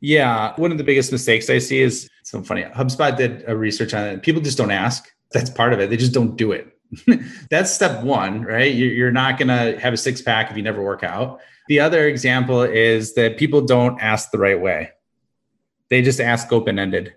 Yeah. 0.00 0.54
One 0.56 0.72
of 0.72 0.78
the 0.78 0.84
biggest 0.84 1.12
mistakes 1.12 1.50
I 1.50 1.58
see 1.58 1.82
is 1.82 2.08
so 2.22 2.42
funny. 2.42 2.62
HubSpot 2.62 3.14
did 3.14 3.44
a 3.46 3.54
research 3.54 3.92
on 3.92 4.06
it. 4.06 4.22
People 4.22 4.40
just 4.40 4.56
don't 4.56 4.70
ask. 4.70 5.06
That's 5.32 5.50
part 5.50 5.74
of 5.74 5.80
it. 5.80 5.90
They 5.90 5.98
just 5.98 6.14
don't 6.14 6.36
do 6.36 6.52
it. 6.52 6.73
That's 7.50 7.72
step 7.72 8.02
one, 8.02 8.42
right? 8.42 8.74
You're 8.74 9.10
not 9.12 9.38
going 9.38 9.48
to 9.48 9.78
have 9.80 9.92
a 9.92 9.96
six 9.96 10.22
pack 10.22 10.50
if 10.50 10.56
you 10.56 10.62
never 10.62 10.82
work 10.82 11.02
out. 11.02 11.40
The 11.68 11.80
other 11.80 12.06
example 12.06 12.62
is 12.62 13.14
that 13.14 13.38
people 13.38 13.62
don't 13.62 14.00
ask 14.00 14.30
the 14.30 14.38
right 14.38 14.60
way. 14.60 14.90
They 15.88 16.02
just 16.02 16.20
ask 16.20 16.52
open 16.52 16.78
ended 16.78 17.14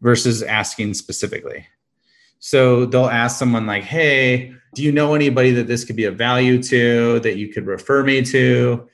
versus 0.00 0.42
asking 0.42 0.94
specifically. 0.94 1.66
So 2.38 2.86
they'll 2.86 3.06
ask 3.06 3.38
someone 3.38 3.66
like, 3.66 3.84
"Hey, 3.84 4.52
do 4.74 4.82
you 4.82 4.92
know 4.92 5.14
anybody 5.14 5.52
that 5.52 5.66
this 5.66 5.84
could 5.84 5.96
be 5.96 6.04
of 6.04 6.16
value 6.16 6.62
to 6.64 7.20
that 7.20 7.36
you 7.36 7.48
could 7.48 7.66
refer 7.66 8.02
me 8.02 8.22
to?" 8.22 8.88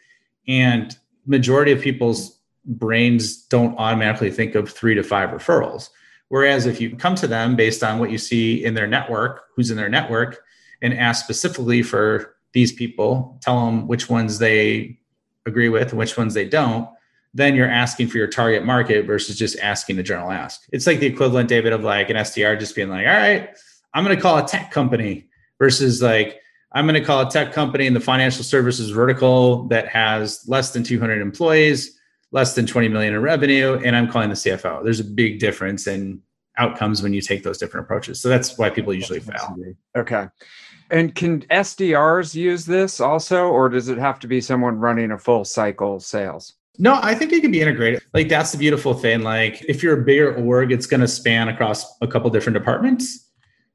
And 0.49 0.97
majority 1.27 1.73
of 1.73 1.81
people's 1.81 2.41
brains 2.65 3.37
don't 3.45 3.77
automatically 3.79 4.31
think 4.31 4.55
of 4.55 4.71
3 4.71 4.95
to 4.95 5.03
5 5.03 5.31
referrals. 5.31 5.91
Whereas 6.29 6.67
if 6.67 6.81
you 6.81 6.97
come 6.97 7.15
to 7.17 7.27
them 7.27 7.57
based 7.57 7.85
on 7.85 7.99
what 7.99 8.11
you 8.11 8.19
see 8.19 8.65
in 8.65 8.75
their 8.75 8.87
network, 8.87 9.45
who's 9.55 9.71
in 9.71 9.77
their 9.77 9.89
network, 9.89 10.43
and 10.83 10.93
ask 10.93 11.25
specifically 11.25 11.83
for 11.83 12.35
these 12.53 12.73
people, 12.73 13.39
tell 13.43 13.65
them 13.65 13.87
which 13.87 14.09
ones 14.09 14.39
they 14.39 14.99
agree 15.47 15.69
with 15.69 15.91
and 15.91 15.99
which 15.99 16.17
ones 16.17 16.35
they 16.35 16.49
don't, 16.49 16.89
then 17.35 17.55
you're 17.55 17.69
asking 17.69 18.09
for 18.09 18.17
your 18.17 18.27
target 18.27 18.65
market 18.65 19.07
versus 19.07 19.39
just 19.39 19.59
asking 19.61 19.97
the 19.97 20.03
general 20.03 20.31
ask. 20.31 20.63
It's 20.73 20.87
like 20.87 21.01
the 21.01 21.07
equivalent, 21.07 21.49
David, 21.49 21.73
of 21.73 21.85
like 21.85 22.09
an 22.11 22.17
SDR 22.17 22.59
just 22.59 22.75
being 22.75 22.89
like, 22.89 23.07
all 23.07 23.13
right, 23.13 23.51
I'm 23.95 24.05
going 24.05 24.17
to 24.17 24.23
call 24.23 24.39
a 24.39 24.47
tech 24.47 24.71
company 24.71 25.29
versus 25.59 26.03
like, 26.03 26.41
I'm 26.73 26.87
going 26.87 27.01
to 27.01 27.07
call 27.07 27.27
a 27.27 27.31
tech 27.31 27.53
company 27.53 27.87
in 27.87 27.95
the 27.95 28.01
financial 28.01 28.43
services 28.43 28.91
vertical 28.91 29.69
that 29.69 29.89
has 29.89 30.45
less 30.49 30.73
than 30.73 30.83
200 30.83 31.21
employees, 31.21 31.96
less 32.33 32.55
than 32.55 32.67
20 32.67 32.89
million 32.89 33.15
in 33.15 33.23
revenue, 33.23 33.81
and 33.85 33.97
I'm 33.97 34.11
calling 34.11 34.29
the 34.29 34.35
CFO. 34.35 34.83
There's 34.85 35.01
a 35.01 35.05
big 35.05 35.39
difference 35.39 35.87
in 35.87 36.21
outcomes 36.59 37.03
when 37.03 37.13
you 37.13 37.21
take 37.21 37.43
those 37.43 37.59
different 37.59 37.87
approaches. 37.87 38.21
So 38.21 38.29
that's 38.29 38.59
why 38.59 38.71
people 38.71 38.93
usually 38.93 39.21
fail. 39.21 39.57
Okay. 39.97 40.29
And 40.91 41.15
can 41.15 41.43
SDRs 41.43 42.35
use 42.35 42.65
this 42.65 43.01
also, 43.01 43.49
or 43.49 43.69
does 43.69 43.89
it 43.89 43.99
have 43.99 44.19
to 44.21 44.27
be 44.27 44.41
someone 44.41 44.79
running 44.79 45.11
a 45.11 45.19
full 45.19 45.45
cycle 45.45 46.01
sales? 46.01 46.55
No, 46.79 46.99
I 47.03 47.15
think 47.15 47.33
it 47.33 47.41
can 47.41 47.51
be 47.51 47.61
integrated. 47.61 48.03
Like 48.13 48.29
that's 48.29 48.53
the 48.53 48.59
beautiful 48.59 48.95
thing. 48.95 49.23
Like 49.23 49.65
if 49.69 49.83
you're 49.83 50.01
a 50.01 50.05
bigger 50.05 50.35
org, 50.35 50.73
it's 50.73 50.87
going 50.87 51.01
to 51.01 51.09
span 51.09 51.49
across 51.49 51.85
a 52.01 52.07
couple 52.07 52.31
different 52.31 52.57
departments. 52.57 53.31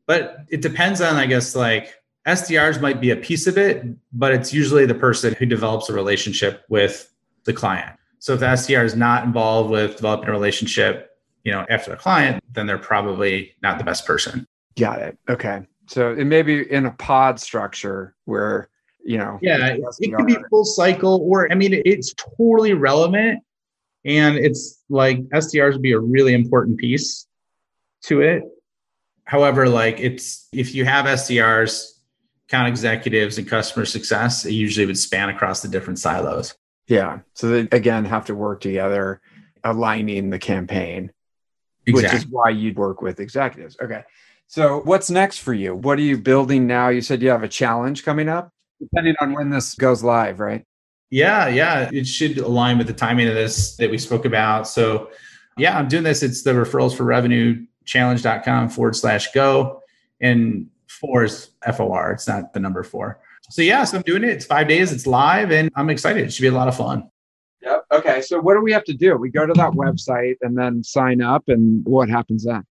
But 0.05 0.37
it 0.49 0.61
depends 0.61 1.01
on, 1.01 1.15
I 1.15 1.25
guess, 1.25 1.55
like 1.55 1.93
SDRs 2.27 2.79
might 2.79 3.01
be 3.01 3.09
a 3.09 3.15
piece 3.15 3.47
of 3.47 3.57
it, 3.57 3.83
but 4.13 4.33
it's 4.33 4.53
usually 4.53 4.85
the 4.85 4.95
person 4.95 5.33
who 5.33 5.45
develops 5.45 5.89
a 5.89 5.93
relationship 5.93 6.63
with 6.69 7.11
the 7.45 7.53
client. 7.53 7.97
So 8.21 8.35
if 8.35 8.39
the 8.39 8.45
SDR 8.45 8.85
is 8.85 8.95
not 8.95 9.23
involved 9.23 9.71
with 9.71 9.95
developing 9.95 10.29
a 10.29 10.31
relationship, 10.31 11.17
you 11.43 11.51
know, 11.51 11.65
after 11.69 11.89
the 11.89 11.97
client, 11.97 12.43
then 12.51 12.67
they're 12.67 12.77
probably 12.77 13.55
not 13.63 13.79
the 13.79 13.83
best 13.83 14.05
person. 14.05 14.45
Got 14.77 14.99
it. 15.01 15.17
Okay. 15.27 15.65
So 15.87 16.13
it 16.13 16.25
may 16.25 16.43
be 16.43 16.71
in 16.71 16.85
a 16.85 16.91
pod 16.91 17.39
structure 17.39 18.15
where 18.25 18.69
you 19.03 19.17
know 19.17 19.39
yeah 19.41 19.75
it 19.99 20.13
could 20.15 20.27
be 20.27 20.37
full 20.49 20.63
cycle 20.63 21.21
or 21.23 21.51
i 21.51 21.55
mean 21.55 21.81
it's 21.85 22.13
totally 22.37 22.73
relevant 22.73 23.43
and 24.05 24.37
it's 24.37 24.83
like 24.89 25.19
sdrs 25.29 25.73
would 25.73 25.81
be 25.81 25.93
a 25.93 25.99
really 25.99 26.33
important 26.33 26.77
piece 26.77 27.25
to 28.03 28.21
it 28.21 28.43
however 29.25 29.67
like 29.67 29.99
it's 29.99 30.47
if 30.53 30.75
you 30.75 30.85
have 30.85 31.05
sdrs 31.05 31.99
account 32.47 32.67
executives 32.67 33.37
and 33.37 33.47
customer 33.47 33.85
success 33.85 34.45
it 34.45 34.53
usually 34.53 34.85
would 34.85 34.97
span 34.97 35.29
across 35.29 35.61
the 35.61 35.67
different 35.67 35.97
silos 35.97 36.53
yeah 36.87 37.19
so 37.33 37.49
they 37.49 37.77
again 37.77 38.05
have 38.05 38.25
to 38.25 38.35
work 38.35 38.61
together 38.61 39.21
aligning 39.63 40.29
the 40.29 40.39
campaign 40.39 41.11
exactly. 41.85 41.93
which 41.93 42.13
is 42.13 42.27
why 42.27 42.49
you'd 42.49 42.77
work 42.77 43.01
with 43.01 43.19
executives 43.19 43.77
okay 43.81 44.03
so 44.47 44.81
what's 44.81 45.09
next 45.09 45.39
for 45.39 45.53
you 45.53 45.75
what 45.75 45.97
are 45.97 46.03
you 46.03 46.17
building 46.17 46.67
now 46.67 46.89
you 46.89 47.01
said 47.01 47.21
you 47.21 47.29
have 47.29 47.43
a 47.43 47.47
challenge 47.47 48.03
coming 48.03 48.27
up 48.27 48.51
depending 48.81 49.15
on 49.21 49.33
when 49.33 49.49
this 49.49 49.75
goes 49.75 50.03
live, 50.03 50.39
right? 50.39 50.65
Yeah, 51.09 51.47
yeah. 51.47 51.89
It 51.91 52.07
should 52.07 52.37
align 52.39 52.77
with 52.77 52.87
the 52.87 52.93
timing 52.93 53.27
of 53.27 53.35
this 53.35 53.75
that 53.77 53.89
we 53.89 53.97
spoke 53.97 54.25
about. 54.25 54.67
So, 54.67 55.09
yeah, 55.57 55.77
I'm 55.77 55.87
doing 55.87 56.03
this. 56.03 56.23
It's 56.23 56.43
the 56.43 56.51
referrals 56.51 56.95
for 56.95 57.03
revenue 57.03 57.65
challenge.com 57.85 58.69
forward 58.69 58.95
slash 58.95 59.31
go. 59.31 59.81
And 60.21 60.67
four 60.87 61.23
is 61.25 61.49
FOR. 61.75 62.11
It's 62.11 62.27
not 62.27 62.53
the 62.53 62.59
number 62.59 62.83
four. 62.83 63.19
So, 63.51 63.61
yeah, 63.61 63.83
so 63.83 63.97
I'm 63.97 64.03
doing 64.03 64.23
it. 64.23 64.29
It's 64.29 64.45
five 64.45 64.67
days, 64.67 64.91
it's 64.91 65.05
live, 65.05 65.51
and 65.51 65.69
I'm 65.75 65.89
excited. 65.89 66.23
It 66.23 66.33
should 66.33 66.41
be 66.41 66.47
a 66.47 66.53
lot 66.53 66.67
of 66.67 66.75
fun. 66.75 67.09
Yep. 67.61 67.85
Okay. 67.91 68.21
So, 68.21 68.39
what 68.39 68.55
do 68.55 68.61
we 68.61 68.71
have 68.71 68.85
to 68.85 68.93
do? 68.93 69.17
We 69.17 69.29
go 69.29 69.45
to 69.45 69.53
that 69.53 69.71
website 69.71 70.37
and 70.41 70.57
then 70.57 70.83
sign 70.83 71.21
up, 71.21 71.43
and 71.47 71.85
what 71.85 72.09
happens 72.09 72.45
then? 72.45 72.63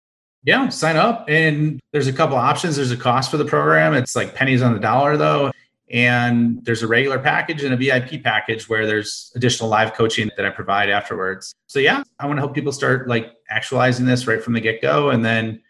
Yeah, 0.45 0.69
sign 0.69 0.97
up. 0.97 1.27
And 1.29 1.81
there's 1.93 2.07
a 2.07 2.13
couple 2.13 2.37
options. 2.37 2.77
There's 2.77 2.93
a 2.93 2.97
cost 2.97 3.31
for 3.31 3.37
the 3.37 3.45
program. 3.45 3.93
It's 3.93 4.15
like 4.15 4.35
pennies 4.35 4.63
on 4.63 4.73
the 4.73 4.79
dollar, 4.79 5.17
though. 5.17 5.51
And 5.91 6.65
there's 6.65 6.83
a 6.83 6.87
regular 6.87 7.19
package 7.19 7.65
and 7.65 7.73
a 7.73 7.77
VIP 7.77 8.23
package 8.23 8.69
where 8.69 8.87
there's 8.87 9.33
additional 9.35 9.69
live 9.69 9.95
coaching 9.95 10.31
that 10.37 10.45
I 10.47 10.51
provide 10.51 10.91
afterwards. 10.91 11.55
So 11.67 11.79
yeah, 11.79 12.03
I 12.19 12.27
want 12.27 12.37
to 12.37 12.43
help 12.43 12.55
people 12.55 12.73
start 12.73 13.09
like 13.09 13.33
actualizing 13.51 14.05
this 14.05 14.27
right 14.27 14.43
from 14.43 14.53
the 14.53 14.61
get-go. 14.61 15.11
And 15.11 15.25
then, 15.25 15.61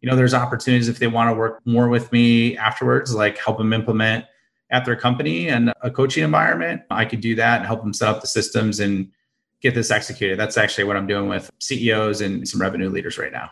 you 0.00 0.10
know, 0.10 0.16
there's 0.16 0.34
opportunities 0.34 0.88
if 0.88 0.98
they 0.98 1.06
want 1.06 1.30
to 1.30 1.34
work 1.34 1.60
more 1.64 1.88
with 1.88 2.10
me 2.10 2.56
afterwards, 2.56 3.14
like 3.14 3.38
help 3.38 3.58
them 3.58 3.72
implement 3.72 4.24
at 4.70 4.84
their 4.84 4.96
company 4.96 5.48
and 5.48 5.72
a 5.82 5.90
coaching 5.90 6.24
environment. 6.24 6.82
I 6.90 7.04
could 7.04 7.20
do 7.20 7.34
that 7.36 7.58
and 7.58 7.66
help 7.66 7.82
them 7.82 7.92
set 7.92 8.08
up 8.08 8.20
the 8.20 8.26
systems 8.26 8.80
and 8.80 9.10
get 9.60 9.74
this 9.74 9.90
executed. 9.90 10.38
That's 10.38 10.56
actually 10.56 10.84
what 10.84 10.96
I'm 10.96 11.06
doing 11.06 11.28
with 11.28 11.50
CEOs 11.58 12.20
and 12.20 12.46
some 12.46 12.60
revenue 12.60 12.90
leaders 12.90 13.18
right 13.18 13.32
now. 13.32 13.50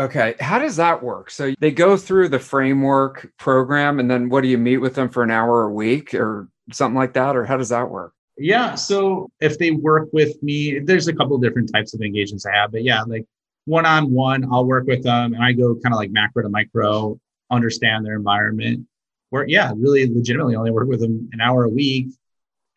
Okay. 0.00 0.34
How 0.40 0.58
does 0.58 0.76
that 0.76 1.02
work? 1.02 1.30
So 1.30 1.54
they 1.60 1.70
go 1.70 1.96
through 1.96 2.28
the 2.28 2.38
framework 2.38 3.30
program 3.38 4.00
and 4.00 4.10
then 4.10 4.28
what 4.28 4.40
do 4.40 4.48
you 4.48 4.58
meet 4.58 4.78
with 4.78 4.94
them 4.94 5.08
for 5.08 5.22
an 5.22 5.30
hour 5.30 5.64
a 5.64 5.72
week 5.72 6.14
or 6.14 6.48
something 6.72 6.96
like 6.96 7.12
that? 7.12 7.36
Or 7.36 7.44
how 7.44 7.56
does 7.56 7.68
that 7.68 7.88
work? 7.88 8.12
Yeah. 8.36 8.74
So 8.74 9.30
if 9.40 9.58
they 9.58 9.70
work 9.70 10.08
with 10.12 10.42
me, 10.42 10.80
there's 10.80 11.06
a 11.06 11.12
couple 11.12 11.38
different 11.38 11.70
types 11.72 11.94
of 11.94 12.00
engagements 12.00 12.44
I 12.44 12.52
have, 12.56 12.72
but 12.72 12.82
yeah, 12.82 13.02
like 13.02 13.24
one 13.66 13.86
on 13.86 14.12
one, 14.12 14.44
I'll 14.52 14.64
work 14.64 14.86
with 14.88 15.04
them 15.04 15.34
and 15.34 15.42
I 15.42 15.52
go 15.52 15.74
kind 15.76 15.94
of 15.94 15.98
like 15.98 16.10
macro 16.10 16.42
to 16.42 16.48
micro, 16.48 17.18
understand 17.52 18.04
their 18.04 18.16
environment. 18.16 18.84
Where, 19.30 19.46
yeah, 19.48 19.72
really 19.76 20.12
legitimately 20.12 20.54
only 20.54 20.70
work 20.70 20.88
with 20.88 21.00
them 21.00 21.28
an 21.32 21.40
hour 21.40 21.64
a 21.64 21.68
week 21.68 22.08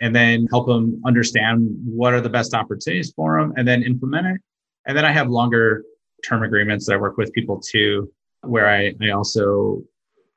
and 0.01 0.15
then 0.15 0.47
help 0.47 0.67
them 0.67 1.01
understand 1.05 1.69
what 1.85 2.13
are 2.13 2.21
the 2.21 2.29
best 2.29 2.53
opportunities 2.53 3.11
for 3.15 3.39
them 3.39 3.53
and 3.57 3.67
then 3.67 3.83
implement 3.83 4.27
it. 4.27 4.41
And 4.85 4.97
then 4.97 5.05
I 5.05 5.11
have 5.11 5.29
longer 5.29 5.83
term 6.25 6.43
agreements 6.43 6.85
that 6.85 6.93
I 6.93 6.97
work 6.97 7.17
with 7.17 7.33
people 7.33 7.59
too, 7.59 8.11
where 8.41 8.69
I, 8.69 8.93
I 9.01 9.11
also 9.11 9.83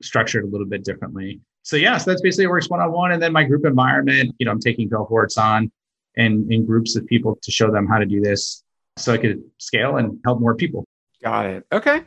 structured 0.03 0.45
a 0.45 0.47
little 0.47 0.67
bit 0.67 0.85
differently. 0.85 1.41
So 1.63 1.77
yeah, 1.77 1.99
so 1.99 2.11
that's 2.11 2.23
basically 2.23 2.47
works 2.47 2.69
one 2.69 2.81
on 2.81 2.93
one. 2.93 3.13
And 3.13 3.23
then 3.23 3.33
my 3.33 3.45
group 3.45 3.65
environment, 3.65 4.35
you 4.39 4.47
know, 4.47 4.53
I'm 4.53 4.61
taking 4.61 4.89
cohorts 4.89 5.39
on 5.39 5.71
and 6.17 6.51
in 6.51 6.67
groups 6.67 6.97
of 6.97 7.07
people 7.07 7.39
to 7.43 7.51
show 7.51 7.71
them 7.71 7.87
how 7.87 7.99
to 7.99 8.07
do 8.07 8.21
this 8.21 8.65
so 8.97 9.13
I 9.13 9.19
could 9.19 9.43
scale 9.59 9.97
and 9.99 10.19
help 10.25 10.41
more 10.41 10.55
people. 10.55 10.85
Got 11.23 11.47
it. 11.47 11.67
Okay. 11.71 12.03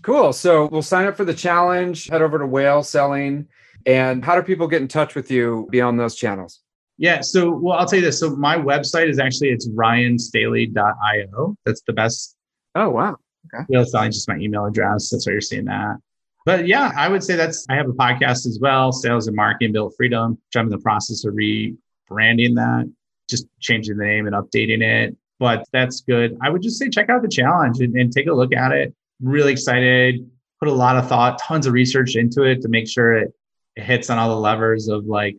Cool. 0.00 0.32
So 0.32 0.66
we'll 0.68 0.82
sign 0.82 1.06
up 1.06 1.16
for 1.16 1.24
the 1.24 1.34
challenge, 1.34 2.08
head 2.08 2.22
over 2.22 2.38
to 2.38 2.46
whale 2.46 2.82
selling. 2.82 3.46
And 3.84 4.24
how 4.24 4.34
do 4.36 4.42
people 4.42 4.68
get 4.68 4.80
in 4.80 4.88
touch 4.88 5.14
with 5.14 5.30
you 5.30 5.68
beyond 5.70 6.00
those 6.00 6.14
channels? 6.14 6.60
Yeah. 6.98 7.20
So, 7.20 7.50
well, 7.50 7.78
I'll 7.78 7.86
tell 7.86 7.98
you 7.98 8.04
this. 8.04 8.20
So 8.20 8.36
my 8.36 8.56
website 8.56 9.08
is 9.08 9.18
actually, 9.18 9.50
it's 9.50 9.68
ryanstaley.io. 9.68 11.56
That's 11.64 11.82
the 11.82 11.92
best 11.92 12.36
Oh 12.74 12.90
wow. 12.90 13.16
Okay. 13.54 13.64
Yeah, 13.68 13.82
it's 13.82 13.92
just 13.92 14.28
my 14.28 14.36
email 14.36 14.66
address. 14.66 15.10
That's 15.10 15.26
why 15.26 15.32
you're 15.32 15.40
seeing 15.40 15.66
that. 15.66 15.96
But 16.44 16.66
yeah, 16.66 16.92
I 16.96 17.08
would 17.08 17.22
say 17.22 17.36
that's 17.36 17.66
I 17.68 17.76
have 17.76 17.88
a 17.88 17.92
podcast 17.92 18.46
as 18.46 18.58
well, 18.60 18.92
Sales 18.92 19.26
and 19.26 19.36
Marketing 19.36 19.72
Built 19.72 19.94
Freedom, 19.96 20.32
which 20.32 20.56
I'm 20.56 20.66
in 20.66 20.70
the 20.70 20.78
process 20.78 21.24
of 21.24 21.34
rebranding 21.34 22.54
that, 22.56 22.90
just 23.28 23.46
changing 23.60 23.96
the 23.96 24.04
name 24.04 24.26
and 24.26 24.34
updating 24.34 24.82
it. 24.82 25.16
But 25.38 25.64
that's 25.72 26.00
good. 26.00 26.36
I 26.40 26.50
would 26.50 26.62
just 26.62 26.78
say 26.78 26.88
check 26.88 27.10
out 27.10 27.22
the 27.22 27.28
challenge 27.28 27.80
and, 27.80 27.94
and 27.96 28.12
take 28.12 28.26
a 28.26 28.32
look 28.32 28.54
at 28.54 28.72
it. 28.72 28.94
Really 29.22 29.52
excited. 29.52 30.28
Put 30.60 30.68
a 30.68 30.72
lot 30.72 30.96
of 30.96 31.08
thought, 31.08 31.38
tons 31.38 31.66
of 31.66 31.72
research 31.72 32.16
into 32.16 32.42
it 32.42 32.60
to 32.62 32.68
make 32.68 32.88
sure 32.88 33.14
it, 33.14 33.32
it 33.76 33.84
hits 33.84 34.10
on 34.10 34.18
all 34.18 34.28
the 34.28 34.40
levers 34.40 34.88
of 34.88 35.06
like 35.06 35.36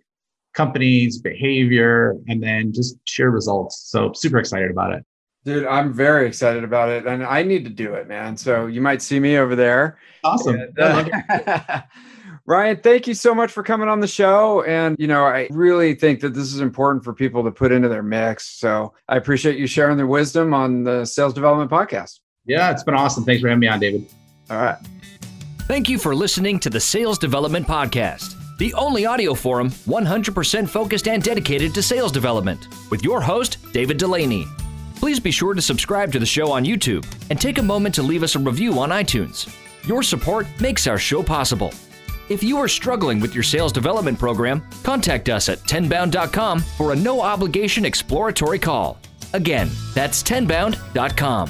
companies, 0.53 1.19
behavior, 1.19 2.15
and 2.27 2.41
then 2.41 2.73
just 2.73 2.97
sheer 3.05 3.29
results. 3.29 3.83
So 3.89 4.11
super 4.13 4.37
excited 4.37 4.71
about 4.71 4.93
it. 4.93 5.05
Dude, 5.45 5.65
I'm 5.65 5.91
very 5.91 6.25
excited 6.27 6.63
about 6.63 6.89
it, 6.89 7.05
and 7.05 7.23
I 7.23 7.43
need 7.43 7.65
to 7.65 7.69
do 7.69 7.95
it, 7.95 8.07
man. 8.07 8.37
So 8.37 8.67
you 8.67 8.79
might 8.79 9.01
see 9.01 9.19
me 9.19 9.37
over 9.37 9.55
there. 9.57 9.97
Awesome. 10.23 10.55
And, 10.55 10.79
uh, 10.79 11.81
Ryan, 12.45 12.77
thank 12.77 13.07
you 13.07 13.13
so 13.13 13.33
much 13.33 13.51
for 13.51 13.63
coming 13.63 13.87
on 13.87 13.99
the 13.99 14.07
show. 14.07 14.63
And 14.63 14.97
you 14.99 15.07
know, 15.07 15.25
I 15.25 15.47
really 15.51 15.95
think 15.95 16.21
that 16.21 16.33
this 16.33 16.53
is 16.53 16.59
important 16.59 17.03
for 17.03 17.13
people 17.13 17.43
to 17.43 17.51
put 17.51 17.71
into 17.71 17.89
their 17.89 18.03
mix. 18.03 18.59
So 18.59 18.93
I 19.07 19.17
appreciate 19.17 19.57
you 19.57 19.67
sharing 19.67 19.97
the 19.97 20.07
wisdom 20.07 20.53
on 20.53 20.83
the 20.83 21.05
Sales 21.05 21.33
Development 21.33 21.71
Podcast. 21.71 22.19
Yeah, 22.45 22.71
it's 22.71 22.83
been 22.83 22.95
awesome. 22.95 23.23
Thanks 23.23 23.41
for 23.41 23.47
having 23.47 23.59
me 23.59 23.67
on, 23.67 23.79
David. 23.79 24.05
All 24.49 24.57
right. 24.57 24.77
Thank 25.61 25.87
you 25.87 25.97
for 25.97 26.13
listening 26.13 26.59
to 26.59 26.69
the 26.69 26.79
Sales 26.79 27.17
Development 27.17 27.65
Podcast, 27.65 28.35
the 28.57 28.73
only 28.73 29.05
audio 29.05 29.33
forum 29.33 29.69
100% 29.69 30.67
focused 30.67 31.07
and 31.07 31.23
dedicated 31.23 31.73
to 31.73 31.81
sales 31.81 32.11
development, 32.11 32.67
with 32.91 33.03
your 33.03 33.21
host, 33.21 33.57
David 33.71 33.97
Dulany. 33.97 34.45
Please 34.95 35.19
be 35.19 35.31
sure 35.31 35.53
to 35.53 35.61
subscribe 35.61 36.11
to 36.11 36.19
the 36.19 36.25
show 36.25 36.51
on 36.51 36.65
YouTube 36.65 37.05
and 37.29 37.39
take 37.39 37.59
a 37.59 37.63
moment 37.63 37.95
to 37.95 38.03
leave 38.03 38.23
us 38.23 38.35
a 38.35 38.39
review 38.39 38.77
on 38.79 38.89
iTunes. 38.89 39.53
Your 39.87 40.03
support 40.03 40.47
makes 40.59 40.85
our 40.85 40.97
show 40.97 41.23
possible. 41.23 41.73
If 42.29 42.41
you 42.43 42.57
are 42.57 42.67
struggling 42.67 43.19
with 43.19 43.33
your 43.33 43.43
sales 43.43 43.71
development 43.71 44.17
program, 44.17 44.67
contact 44.83 45.29
us 45.29 45.49
at 45.49 45.59
tenbound.com 45.59 46.59
for 46.59 46.91
a 46.91 46.95
no 46.95 47.21
obligation 47.21 47.85
exploratory 47.85 48.59
call. 48.59 48.97
Again, 49.33 49.69
that's 49.93 50.23
tenbound.com. 50.23 51.49